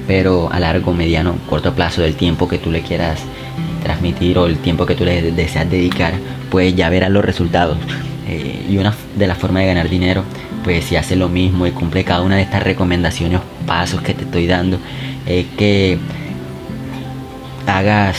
pero 0.07 0.51
a 0.51 0.59
largo, 0.59 0.93
mediano, 0.93 1.35
corto 1.49 1.73
plazo 1.73 2.01
del 2.01 2.15
tiempo 2.15 2.47
que 2.47 2.57
tú 2.57 2.71
le 2.71 2.81
quieras 2.81 3.19
transmitir 3.83 4.37
o 4.37 4.47
el 4.47 4.57
tiempo 4.57 4.85
que 4.85 4.95
tú 4.95 5.05
le 5.05 5.31
deseas 5.31 5.69
dedicar, 5.69 6.13
pues 6.49 6.75
ya 6.75 6.89
verás 6.89 7.11
los 7.11 7.23
resultados. 7.23 7.77
Eh, 8.27 8.65
y 8.69 8.77
una 8.77 8.93
de 9.17 9.27
las 9.27 9.37
formas 9.37 9.63
de 9.63 9.67
ganar 9.67 9.89
dinero 9.89 10.23
pues 10.63 10.85
si 10.85 10.95
hace 10.95 11.15
lo 11.15 11.29
mismo 11.29 11.67
y 11.67 11.71
cumple 11.71 12.03
cada 12.03 12.21
una 12.21 12.37
de 12.37 12.43
estas 12.43 12.63
recomendaciones 12.63 13.39
o 13.39 13.65
pasos 13.65 14.01
que 14.01 14.13
te 14.13 14.23
estoy 14.23 14.47
dando, 14.47 14.79
es 15.25 15.45
que 15.57 15.97
hagas 17.67 18.17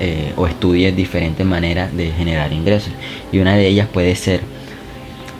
eh, 0.00 0.32
o 0.36 0.46
estudies 0.46 0.94
diferentes 0.94 1.44
maneras 1.44 1.96
de 1.96 2.12
generar 2.12 2.52
ingresos. 2.52 2.92
Y 3.32 3.38
una 3.38 3.56
de 3.56 3.66
ellas 3.66 3.88
puede 3.88 4.14
ser 4.14 4.42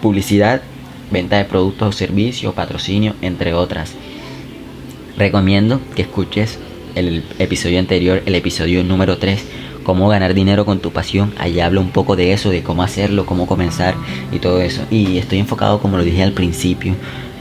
publicidad, 0.00 0.62
venta 1.11 1.37
de 1.37 1.44
productos 1.44 1.88
o 1.88 1.92
servicios, 1.92 2.55
patrocinio, 2.55 3.14
entre 3.20 3.55
otras. 3.55 3.92
Recomiendo 5.16 5.81
que 5.94 6.03
escuches 6.03 6.59
el 6.96 7.22
episodio 7.38 7.79
anterior, 7.79 8.22
el 8.27 8.35
episodio 8.35 8.83
número 8.83 9.18
3, 9.18 9.44
cómo 9.85 10.09
ganar 10.09 10.35
dinero 10.35 10.64
con 10.64 10.81
tu 10.81 10.90
pasión. 10.90 11.33
Allí 11.38 11.61
hablo 11.61 11.81
un 11.81 11.90
poco 11.90 12.16
de 12.16 12.33
eso, 12.33 12.50
de 12.50 12.62
cómo 12.62 12.83
hacerlo, 12.83 13.24
cómo 13.24 13.46
comenzar 13.46 13.94
y 14.33 14.40
todo 14.40 14.61
eso. 14.61 14.83
Y 14.90 15.18
estoy 15.18 15.38
enfocado, 15.38 15.79
como 15.81 15.96
lo 15.98 16.05
dije 16.05 16.22
al 16.22 16.33
principio 16.33 16.94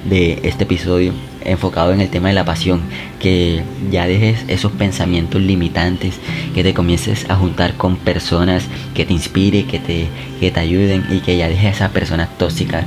de 0.07 0.39
este 0.43 0.65
episodio, 0.65 1.13
enfocado 1.45 1.93
en 1.93 2.01
el 2.01 2.09
tema 2.09 2.27
de 2.27 2.35
la 2.35 2.45
pasión. 2.45 2.81
Que 3.19 3.63
ya 3.89 4.05
dejes 4.05 4.45
esos 4.47 4.71
pensamientos 4.73 5.41
limitantes, 5.41 6.19
que 6.53 6.63
te 6.63 6.75
comiences 6.75 7.27
a 7.29 7.35
juntar 7.35 7.73
con 7.75 7.95
personas 7.95 8.65
que 8.93 9.05
te 9.05 9.13
inspiren, 9.13 9.65
que 9.65 9.79
te, 9.79 10.07
que 10.39 10.51
te 10.51 10.59
ayuden 10.59 11.05
y 11.09 11.21
que 11.21 11.37
ya 11.37 11.49
dejes 11.49 11.77
esas 11.77 11.89
personas 11.91 12.37
tóxicas 12.37 12.85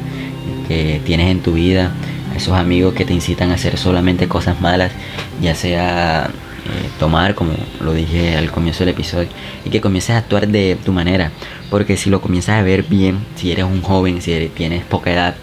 que 0.69 1.01
tienes 1.05 1.31
en 1.31 1.41
tu 1.41 1.55
vida, 1.55 1.93
esos 2.37 2.55
amigos 2.55 2.95
que 2.95 3.05
te 3.05 3.13
incitan 3.13 3.51
a 3.51 3.55
hacer 3.55 3.79
solamente 3.79 4.29
cosas 4.29 4.61
malas, 4.61 4.93
ya 5.41 5.55
sea 5.55 6.27
eh, 6.27 6.89
tomar, 6.99 7.35
como 7.35 7.53
lo 7.81 7.93
dije 7.93 8.37
al 8.37 8.51
comienzo 8.51 8.81
del 8.81 8.91
episodio, 8.91 9.29
y 9.65 9.71
que 9.71 9.81
comiences 9.81 10.11
a 10.11 10.19
actuar 10.19 10.49
de 10.49 10.77
tu 10.85 10.93
manera. 10.93 11.31
Porque 11.71 11.97
si 11.97 12.11
lo 12.11 12.21
comienzas 12.21 12.61
a 12.61 12.63
ver 12.63 12.83
bien, 12.85 13.19
si 13.37 13.53
eres 13.53 13.65
un 13.65 13.83
joven, 13.83 14.21
si 14.23 14.51
tienes 14.55 14.85
poca 14.85 15.13
edad, 15.13 15.35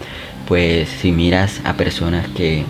pues 0.46 0.88
si 0.88 1.12
miras 1.12 1.60
a 1.64 1.74
personas 1.74 2.26
que, 2.28 2.64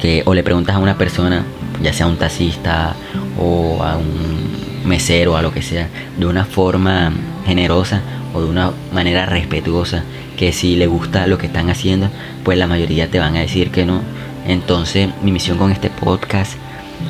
que 0.00 0.22
o 0.26 0.34
le 0.34 0.42
preguntas 0.42 0.76
a 0.76 0.78
una 0.78 0.98
persona, 0.98 1.44
ya 1.82 1.92
sea 1.92 2.06
un 2.06 2.16
taxista 2.16 2.94
o 3.38 3.82
a 3.82 3.96
un 3.96 4.86
mesero 4.86 5.36
a 5.36 5.42
lo 5.42 5.52
que 5.52 5.62
sea, 5.62 5.88
de 6.18 6.26
una 6.26 6.44
forma 6.44 7.12
generosa 7.46 8.02
o 8.36 8.42
de 8.42 8.48
una 8.48 8.72
manera 8.92 9.24
respetuosa, 9.24 10.04
que 10.36 10.52
si 10.52 10.76
le 10.76 10.86
gusta 10.86 11.26
lo 11.26 11.38
que 11.38 11.46
están 11.46 11.70
haciendo, 11.70 12.10
pues 12.44 12.58
la 12.58 12.66
mayoría 12.66 13.10
te 13.10 13.18
van 13.18 13.34
a 13.36 13.40
decir 13.40 13.70
que 13.70 13.86
no. 13.86 14.02
Entonces 14.46 15.08
mi 15.22 15.32
misión 15.32 15.56
con 15.56 15.72
este 15.72 15.88
podcast 15.88 16.52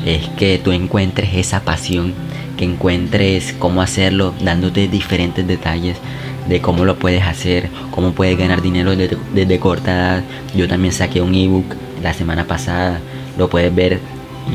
es 0.04 0.28
que 0.30 0.58
tú 0.62 0.70
encuentres 0.70 1.34
esa 1.34 1.62
pasión, 1.62 2.14
que 2.56 2.64
encuentres 2.64 3.54
cómo 3.58 3.82
hacerlo, 3.82 4.34
dándote 4.40 4.88
diferentes 4.88 5.46
detalles 5.46 5.96
de 6.48 6.60
cómo 6.60 6.84
lo 6.84 6.96
puedes 6.96 7.24
hacer, 7.24 7.68
cómo 7.90 8.12
puedes 8.12 8.38
ganar 8.38 8.62
dinero 8.62 8.94
desde, 8.94 9.58
corta 9.58 9.92
edad. 9.92 10.24
Yo 10.54 10.68
también 10.68 10.92
saqué 10.92 11.20
un 11.20 11.34
ebook 11.34 11.74
la 12.02 12.14
semana 12.14 12.44
pasada, 12.44 13.00
lo 13.36 13.50
puedes 13.50 13.74
ver 13.74 14.00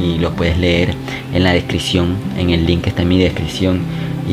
y 0.01 0.19
lo 0.19 0.34
puedes 0.34 0.57
leer 0.57 0.95
en 1.34 1.43
la 1.43 1.51
descripción, 1.51 2.15
en 2.38 2.49
el 2.49 2.65
link 2.65 2.84
que 2.84 2.89
está 2.89 3.01
en 3.01 3.10
mi 3.10 3.19
descripción. 3.19 3.81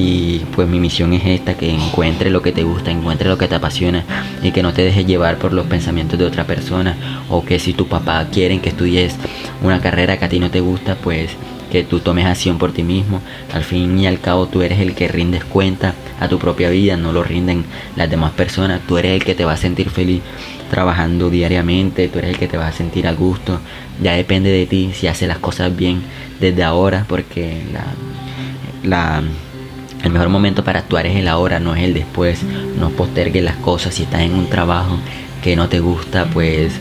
Y 0.01 0.45
pues 0.55 0.69
mi 0.69 0.79
misión 0.79 1.13
es 1.13 1.27
esta, 1.27 1.55
que 1.55 1.71
encuentre 1.71 2.31
lo 2.31 2.41
que 2.41 2.53
te 2.53 2.63
gusta, 2.63 2.93
encuentre 2.93 3.29
lo 3.29 3.37
que 3.37 3.49
te 3.49 3.57
apasiona 3.57 4.05
y 4.45 4.53
que 4.53 4.63
no 4.63 4.73
te 4.73 4.83
dejes 4.83 5.05
llevar 5.05 5.39
por 5.39 5.53
los 5.53 5.67
pensamientos 5.67 6.17
de 6.17 6.25
otra 6.25 6.45
persona 6.45 7.25
o 7.29 7.45
que 7.45 7.59
si 7.59 7.73
tu 7.73 7.89
papá 7.89 8.25
quieren 8.31 8.61
que 8.61 8.69
estudies 8.69 9.17
una 9.61 9.81
carrera 9.81 10.17
que 10.17 10.25
a 10.25 10.29
ti 10.29 10.39
no 10.39 10.53
te 10.53 10.61
gusta, 10.61 10.95
pues 10.95 11.31
que 11.73 11.83
tú 11.83 11.99
tomes 11.99 12.27
acción 12.27 12.59
por 12.59 12.71
ti 12.71 12.85
mismo. 12.85 13.21
Al 13.53 13.65
fin 13.65 13.99
y 13.99 14.07
al 14.07 14.21
cabo 14.21 14.47
tú 14.47 14.63
eres 14.63 14.79
el 14.79 14.95
que 14.95 15.09
rindes 15.09 15.45
cuenta 15.45 15.95
a 16.21 16.29
tu 16.29 16.39
propia 16.39 16.71
vida, 16.71 16.97
no 16.97 17.13
lo 17.13 17.25
rinden 17.25 17.65
las 17.97 18.09
demás 18.09 18.31
personas. 18.31 18.81
Tú 18.87 18.99
eres 18.99 19.21
el 19.21 19.25
que 19.25 19.35
te 19.35 19.45
va 19.45 19.55
a 19.55 19.57
sentir 19.57 19.91
feliz 19.91 20.23
trabajando 20.71 21.29
diariamente, 21.29 22.07
tú 22.07 22.21
eres 22.21 22.31
el 22.31 22.39
que 22.39 22.47
te 22.47 22.57
va 22.57 22.69
a 22.69 22.73
sentir 22.73 23.09
a 23.09 23.13
gusto. 23.15 23.59
Ya 24.01 24.13
depende 24.13 24.51
de 24.51 24.67
ti 24.67 24.93
si 24.95 25.09
haces 25.09 25.27
las 25.27 25.39
cosas 25.39 25.77
bien 25.77 26.03
desde 26.39 26.63
ahora, 26.63 27.05
porque 27.09 27.63
la, 27.73 27.85
la 28.89 29.23
el 30.05 30.11
mejor 30.11 30.29
momento 30.29 30.65
para 30.65 30.81
actuar 30.81 31.07
es 31.07 31.17
el 31.17 31.29
ahora, 31.29 31.59
no 31.59 31.75
es 31.75 31.83
el 31.83 31.95
después. 31.95 32.43
No 32.79 32.91
postergues 32.91 33.43
las 33.43 33.57
cosas. 33.57 33.95
Si 33.95 34.05
estás 34.05 34.23
en 34.23 34.35
un 34.35 34.47
trabajo 34.49 34.99
que 35.43 35.57
no 35.57 35.69
te 35.69 35.81
gusta, 35.81 36.27
pues 36.27 36.73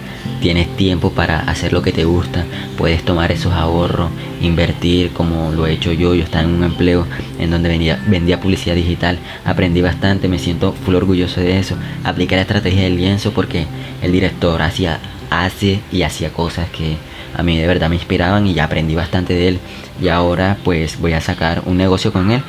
tienes 0.42 0.76
tiempo 0.76 1.12
para 1.12 1.40
hacer 1.40 1.74
lo 1.74 1.82
que 1.82 1.92
te 1.92 2.06
gusta, 2.06 2.46
puedes 2.78 3.04
tomar 3.04 3.32
esos 3.32 3.54
ahorros, 3.54 4.10
invertir 4.42 5.12
como 5.12 5.52
lo 5.52 5.66
he 5.66 5.74
hecho 5.74 5.92
yo, 5.92 6.14
yo 6.14 6.24
estaba 6.24 6.44
en 6.44 6.52
un 6.52 6.64
empleo 6.64 7.08
en 7.40 7.50
donde 7.50 7.70
vendía, 7.70 8.00
vendía 8.08 8.40
publicidad 8.40 8.76
digital, 8.76 9.18
aprendí 9.46 9.82
bastante, 9.82 10.28
me 10.28 10.38
siento 10.38 10.74
full 10.74 10.96
orgulloso 10.96 11.42
de 11.42 11.60
eso, 11.60 11.76
apliqué 12.04 12.36
la 12.36 12.42
estrategia 12.42 12.84
del 12.84 12.98
lienzo 12.98 13.32
porque 13.32 13.66
el 14.02 14.12
director 14.12 14.62
hacía, 14.62 15.00
hace 15.30 15.80
y 15.92 16.04
hacía 16.04 16.32
cosas 16.32 16.70
que 16.70 16.98
a 17.38 17.44
mí 17.44 17.58
de 17.58 17.68
verdad 17.68 17.90
me 17.90 17.96
inspiraban 17.96 18.48
y 18.48 18.54
ya 18.54 18.66
aprendí 18.66 18.96
bastante 18.96 19.34
de 19.34 19.48
él. 19.48 19.60
Y 20.02 20.10
ahora 20.10 20.58
pues 20.64 21.00
voy 21.00 21.14
a 21.14 21.22
sacar 21.22 21.64
un 21.66 21.78
negocio 21.78 22.12
con 22.12 22.32
él, 22.32 22.42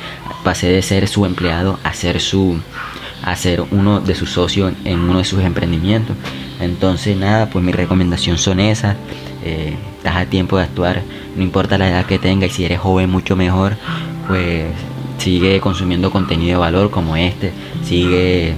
pasé 0.43 0.67
de 0.67 0.81
ser 0.81 1.07
su 1.07 1.25
empleado 1.25 1.79
a 1.83 1.93
ser 1.93 2.19
su 2.19 2.59
a 3.21 3.35
ser 3.35 3.63
uno 3.71 3.99
de 3.99 4.15
sus 4.15 4.31
socios 4.31 4.73
en 4.85 4.99
uno 4.99 5.19
de 5.19 5.25
sus 5.25 5.41
emprendimientos. 5.41 6.15
Entonces 6.59 7.15
nada, 7.15 7.49
pues 7.49 7.63
mi 7.63 7.71
recomendación 7.71 8.37
son 8.37 8.59
esas. 8.59 8.95
Eh, 9.43 9.75
estás 9.97 10.15
a 10.15 10.25
tiempo 10.25 10.57
de 10.57 10.63
actuar, 10.63 11.01
no 11.35 11.43
importa 11.43 11.77
la 11.77 11.89
edad 11.89 12.05
que 12.05 12.19
tengas 12.19 12.51
y 12.51 12.53
si 12.53 12.65
eres 12.65 12.79
joven 12.79 13.09
mucho 13.09 13.35
mejor, 13.35 13.77
pues 14.27 14.65
sigue 15.17 15.59
consumiendo 15.59 16.11
contenido 16.11 16.53
de 16.53 16.57
valor 16.57 16.89
como 16.89 17.15
este, 17.15 17.51
sigue 17.83 18.55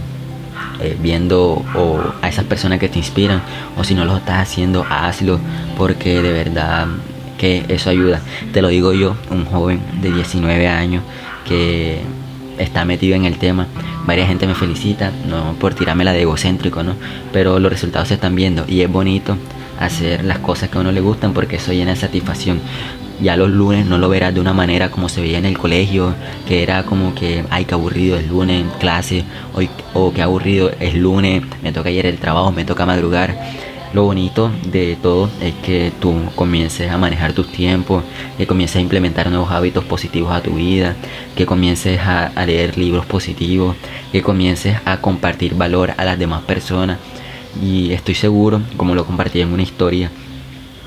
eh, 0.79 0.97
viendo 0.99 1.63
a 2.21 2.29
esas 2.29 2.45
personas 2.45 2.79
que 2.79 2.89
te 2.89 2.97
inspiran 2.97 3.41
o 3.77 3.83
si 3.83 3.95
no 3.95 4.05
lo 4.05 4.17
estás 4.17 4.49
haciendo, 4.49 4.85
hazlo 4.89 5.39
porque 5.77 6.21
de 6.21 6.31
verdad 6.31 6.87
que 7.37 7.65
eso 7.67 7.89
ayuda. 7.89 8.21
Te 8.53 8.61
lo 8.61 8.67
digo 8.69 8.93
yo, 8.93 9.15
un 9.29 9.45
joven 9.45 9.81
de 10.01 10.11
19 10.11 10.67
años 10.67 11.03
que 11.47 12.01
está 12.57 12.85
metido 12.85 13.15
en 13.15 13.25
el 13.25 13.37
tema 13.37 13.67
varias 14.05 14.27
gente 14.27 14.47
me 14.47 14.55
felicita, 14.55 15.11
no 15.27 15.55
por 15.59 15.73
tirarme 15.73 16.03
la 16.03 16.13
de 16.13 16.21
egocéntrico, 16.21 16.83
¿no? 16.83 16.95
Pero 17.31 17.59
los 17.59 17.71
resultados 17.71 18.07
se 18.07 18.15
están 18.15 18.35
viendo 18.35 18.65
y 18.67 18.81
es 18.81 18.91
bonito 18.91 19.37
hacer 19.79 20.23
las 20.23 20.39
cosas 20.39 20.69
que 20.69 20.77
a 20.77 20.81
uno 20.81 20.91
le 20.91 21.01
gustan 21.01 21.33
porque 21.33 21.57
eso 21.57 21.73
llena 21.73 21.91
de 21.91 21.97
satisfacción. 21.97 22.59
Ya 23.21 23.37
los 23.37 23.49
lunes 23.49 23.85
no 23.85 23.97
lo 23.97 24.09
verás 24.09 24.33
de 24.33 24.39
una 24.39 24.53
manera 24.53 24.89
como 24.89 25.07
se 25.07 25.21
veía 25.21 25.37
en 25.37 25.45
el 25.45 25.57
colegio, 25.57 26.15
que 26.47 26.63
era 26.63 26.83
como 26.83 27.13
que, 27.13 27.45
ay, 27.49 27.65
qué 27.65 27.73
aburrido 27.75 28.17
el 28.17 28.27
lunes 28.27 28.65
clase, 28.79 29.23
o, 29.53 29.61
o 29.99 30.13
qué 30.13 30.21
aburrido 30.21 30.71
es 30.79 30.95
lunes, 30.95 31.43
me 31.61 31.71
toca 31.71 31.91
ir 31.91 32.05
el 32.05 32.17
trabajo, 32.17 32.51
me 32.51 32.65
toca 32.65 32.85
madrugar 32.85 33.35
lo 33.93 34.05
bonito 34.05 34.49
de 34.67 34.97
todo 35.01 35.29
es 35.41 35.53
que 35.55 35.91
tú 35.99 36.15
comiences 36.35 36.89
a 36.89 36.97
manejar 36.97 37.33
tus 37.33 37.51
tiempos, 37.51 38.05
que 38.37 38.47
comiences 38.47 38.77
a 38.77 38.81
implementar 38.81 39.29
nuevos 39.29 39.51
hábitos 39.51 39.83
positivos 39.83 40.31
a 40.31 40.41
tu 40.41 40.55
vida, 40.55 40.95
que 41.35 41.45
comiences 41.45 41.99
a, 41.99 42.31
leer 42.45 42.77
libros 42.77 43.05
positivos, 43.05 43.75
que 44.13 44.21
comiences 44.21 44.77
a 44.85 45.01
compartir 45.01 45.55
valor 45.55 45.93
a 45.97 46.05
las 46.05 46.17
demás 46.17 46.43
personas. 46.43 46.99
Y 47.61 47.91
estoy 47.91 48.15
seguro, 48.15 48.61
como 48.77 48.95
lo 48.95 49.05
compartí 49.05 49.41
en 49.41 49.51
una 49.51 49.63
historia, 49.63 50.09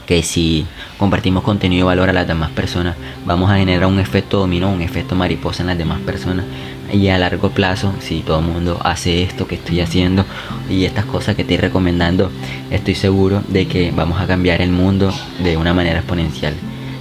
que 0.07 0.23
si 0.23 0.67
compartimos 0.99 1.43
contenido 1.43 1.87
de 1.87 1.95
valor 1.95 2.11
a 2.11 2.12
las 2.12 2.27
demás 2.27 2.51
personas, 2.51 2.97
vamos 3.25 3.51
a 3.51 3.57
generar 3.57 3.87
un 3.87 3.99
efecto 3.99 4.38
dominó, 4.38 4.71
un 4.71 4.83
efecto 4.83 5.14
mariposa 5.14 5.62
en 5.62 5.69
las 5.69 5.79
demás 5.79 6.01
personas. 6.01 6.45
Y 6.93 7.09
a 7.09 7.19
largo 7.19 7.51
plazo, 7.51 7.93
si 8.01 8.21
todo 8.21 8.40
el 8.40 8.47
mundo 8.47 8.79
hace 8.85 9.23
esto 9.23 9.47
que 9.47 9.55
estoy 9.55 9.81
haciendo 9.81 10.25
y 10.69 10.85
estas 10.85 11.07
cosas 11.07 11.35
que 11.35 11.43
estoy 11.43 11.57
recomendando, 11.57 12.31
estoy 12.71 12.95
seguro 12.95 13.43
de 13.49 13.67
que 13.67 13.90
vamos 13.90 14.21
a 14.21 14.27
cambiar 14.27 14.61
el 14.61 14.71
mundo 14.71 15.12
de 15.43 15.57
una 15.57 15.73
manera 15.73 16.01
exponencial. 16.01 16.55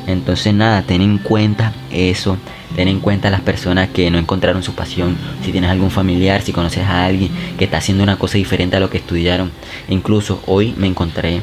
Entonces 0.08 0.54
nada, 0.54 0.82
ten 0.82 1.02
en 1.02 1.18
cuenta 1.18 1.74
eso, 1.92 2.38
ten 2.76 2.88
en 2.88 3.00
cuenta 3.00 3.30
las 3.30 3.42
personas 3.42 3.90
que 3.90 4.10
no 4.10 4.18
encontraron 4.18 4.64
su 4.64 4.74
pasión, 4.74 5.16
si 5.44 5.52
tienes 5.52 5.70
algún 5.70 5.92
familiar, 5.92 6.42
si 6.42 6.52
conoces 6.52 6.84
a 6.84 7.06
alguien 7.06 7.32
que 7.58 7.66
está 7.66 7.78
haciendo 7.78 8.04
una 8.04 8.18
cosa 8.18 8.38
diferente 8.38 8.76
a 8.78 8.80
lo 8.80 8.90
que 8.90 8.98
estudiaron. 8.98 9.52
Incluso 9.90 10.42
hoy 10.46 10.74
me 10.78 10.88
encontré 10.88 11.42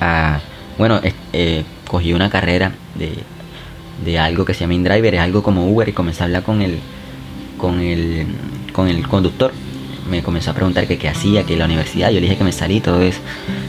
a 0.00 0.40
bueno, 0.78 1.00
eh, 1.32 1.64
cogí 1.88 2.12
una 2.12 2.30
carrera 2.30 2.72
de, 2.94 4.18
algo 4.18 4.44
que 4.44 4.54
se 4.54 4.60
llama 4.60 4.74
InDriver, 4.74 5.14
es 5.14 5.20
algo 5.20 5.42
como 5.42 5.66
Uber 5.66 5.88
y 5.88 5.92
comencé 5.92 6.22
a 6.22 6.26
hablar 6.26 6.42
con 6.42 6.62
el, 6.62 6.78
con 7.58 7.80
el, 7.80 8.26
con 8.72 8.88
el 8.88 9.06
conductor. 9.08 9.52
Me 10.10 10.22
comenzó 10.22 10.50
a 10.50 10.54
preguntar 10.54 10.86
qué 10.86 11.08
hacía, 11.08 11.44
que 11.44 11.56
la 11.56 11.64
universidad, 11.64 12.10
yo 12.10 12.16
le 12.16 12.22
dije 12.22 12.36
que 12.36 12.44
me 12.44 12.52
salí 12.52 12.80
todo 12.80 13.00
eso. 13.00 13.20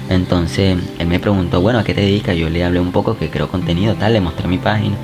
Entonces 0.10 0.78
él 1.00 1.08
me 1.08 1.20
preguntó, 1.20 1.62
bueno, 1.62 1.80
¿a 1.80 1.84
qué 1.84 1.94
te 1.94 2.02
dedicas? 2.02 2.36
Yo 2.36 2.50
le 2.50 2.63
hablé 2.63 2.80
un 2.80 2.91
poco 2.91 3.18
que 3.18 3.30
creo 3.30 3.48
contenido, 3.48 3.96
tal, 3.96 4.13
le 4.13 4.20
mostré 4.20 4.48
mi 4.48 4.58
página 4.58 4.96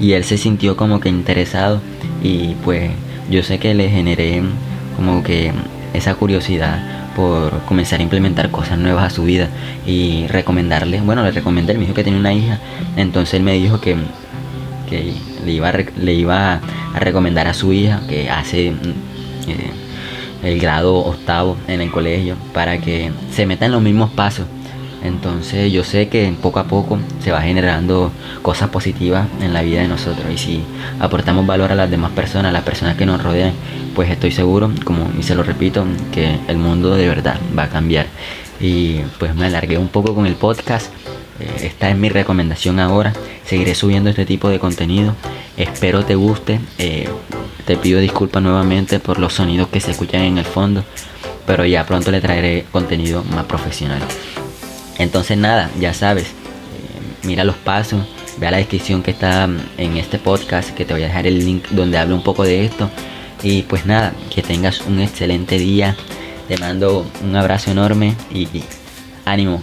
y 0.00 0.12
él 0.12 0.24
se 0.24 0.38
sintió 0.38 0.76
como 0.76 0.98
que 0.98 1.10
interesado 1.10 1.80
y 2.22 2.54
pues 2.64 2.90
yo 3.30 3.42
sé 3.42 3.58
que 3.58 3.74
le 3.74 3.88
generé 3.90 4.42
como 4.96 5.22
que 5.22 5.52
esa 5.92 6.14
curiosidad 6.14 6.99
por 7.16 7.60
comenzar 7.62 8.00
a 8.00 8.02
implementar 8.02 8.50
cosas 8.50 8.78
nuevas 8.78 9.04
a 9.04 9.10
su 9.10 9.24
vida 9.24 9.48
y 9.86 10.26
recomendarle, 10.28 11.00
bueno, 11.00 11.22
le 11.22 11.32
recomendé, 11.32 11.72
él 11.72 11.78
me 11.78 11.84
dijo 11.84 11.94
que 11.94 12.04
tenía 12.04 12.20
una 12.20 12.32
hija, 12.32 12.58
entonces 12.96 13.34
él 13.34 13.42
me 13.42 13.52
dijo 13.54 13.80
que, 13.80 13.96
le, 15.44 15.52
iba 15.52 15.68
a, 15.68 15.72
le 15.72 16.14
iba 16.14 16.60
a 16.94 16.98
recomendar 16.98 17.46
a 17.46 17.54
su 17.54 17.72
hija 17.72 18.00
que 18.08 18.28
hace 18.28 18.72
mm, 18.72 19.50
eh, 19.50 19.70
el 20.42 20.60
grado 20.60 20.96
octavo 20.96 21.56
en 21.68 21.80
el 21.80 21.90
colegio 21.90 22.36
para 22.52 22.78
que 22.78 23.12
se 23.32 23.46
meta 23.46 23.66
en 23.66 23.72
los 23.72 23.82
mismos 23.82 24.10
pasos 24.10 24.46
entonces 25.02 25.72
yo 25.72 25.82
sé 25.84 26.08
que 26.08 26.32
poco 26.40 26.58
a 26.58 26.64
poco 26.64 26.98
se 27.22 27.32
va 27.32 27.40
generando 27.40 28.12
cosas 28.42 28.68
positivas 28.70 29.28
en 29.40 29.52
la 29.52 29.62
vida 29.62 29.80
de 29.80 29.88
nosotros 29.88 30.26
y 30.32 30.38
si 30.38 30.62
aportamos 30.98 31.46
valor 31.46 31.72
a 31.72 31.74
las 31.74 31.90
demás 31.90 32.12
personas, 32.12 32.50
a 32.50 32.52
las 32.52 32.64
personas 32.64 32.96
que 32.96 33.06
nos 33.06 33.22
rodean, 33.22 33.52
pues 33.94 34.10
estoy 34.10 34.30
seguro, 34.30 34.70
como 34.84 35.10
y 35.18 35.22
se 35.22 35.34
lo 35.34 35.42
repito, 35.42 35.84
que 36.12 36.38
el 36.48 36.58
mundo 36.58 36.94
de 36.94 37.08
verdad 37.08 37.38
va 37.56 37.64
a 37.64 37.68
cambiar. 37.68 38.06
Y 38.60 39.00
pues 39.18 39.34
me 39.34 39.46
alargué 39.46 39.78
un 39.78 39.88
poco 39.88 40.14
con 40.14 40.26
el 40.26 40.34
podcast. 40.34 40.92
Eh, 41.40 41.66
esta 41.66 41.88
es 41.88 41.96
mi 41.96 42.10
recomendación 42.10 42.78
ahora. 42.78 43.14
Seguiré 43.44 43.74
subiendo 43.74 44.10
este 44.10 44.26
tipo 44.26 44.50
de 44.50 44.58
contenido. 44.58 45.14
Espero 45.56 46.04
te 46.04 46.14
guste. 46.14 46.60
Eh, 46.78 47.08
te 47.64 47.76
pido 47.76 48.00
disculpas 48.00 48.42
nuevamente 48.42 49.00
por 49.00 49.18
los 49.18 49.32
sonidos 49.32 49.68
que 49.68 49.80
se 49.80 49.92
escuchan 49.92 50.22
en 50.22 50.38
el 50.38 50.44
fondo. 50.44 50.84
Pero 51.46 51.64
ya 51.64 51.86
pronto 51.86 52.10
le 52.10 52.20
traeré 52.20 52.66
contenido 52.70 53.24
más 53.24 53.46
profesional. 53.46 54.02
Entonces 55.00 55.38
nada, 55.38 55.70
ya 55.80 55.94
sabes. 55.94 56.26
mira 57.22 57.42
los 57.42 57.56
pasos. 57.56 58.06
Ve 58.38 58.50
la 58.50 58.58
descripción 58.58 59.02
que 59.02 59.10
está 59.10 59.48
en 59.78 59.96
este 59.96 60.18
podcast. 60.18 60.70
Que 60.70 60.84
te 60.84 60.92
voy 60.92 61.02
a 61.02 61.06
dejar 61.06 61.26
el 61.26 61.44
link 61.44 61.68
donde 61.70 61.96
hablo 61.96 62.14
un 62.14 62.22
poco 62.22 62.44
de 62.44 62.66
esto. 62.66 62.90
Y 63.42 63.62
pues 63.62 63.86
nada, 63.86 64.12
que 64.32 64.42
tengas 64.42 64.82
un 64.82 65.00
excelente 65.00 65.58
día. 65.58 65.96
Te 66.48 66.58
mando 66.58 67.06
un 67.24 67.34
abrazo 67.34 67.70
enorme 67.70 68.14
y 68.30 68.46
ánimo, 69.24 69.62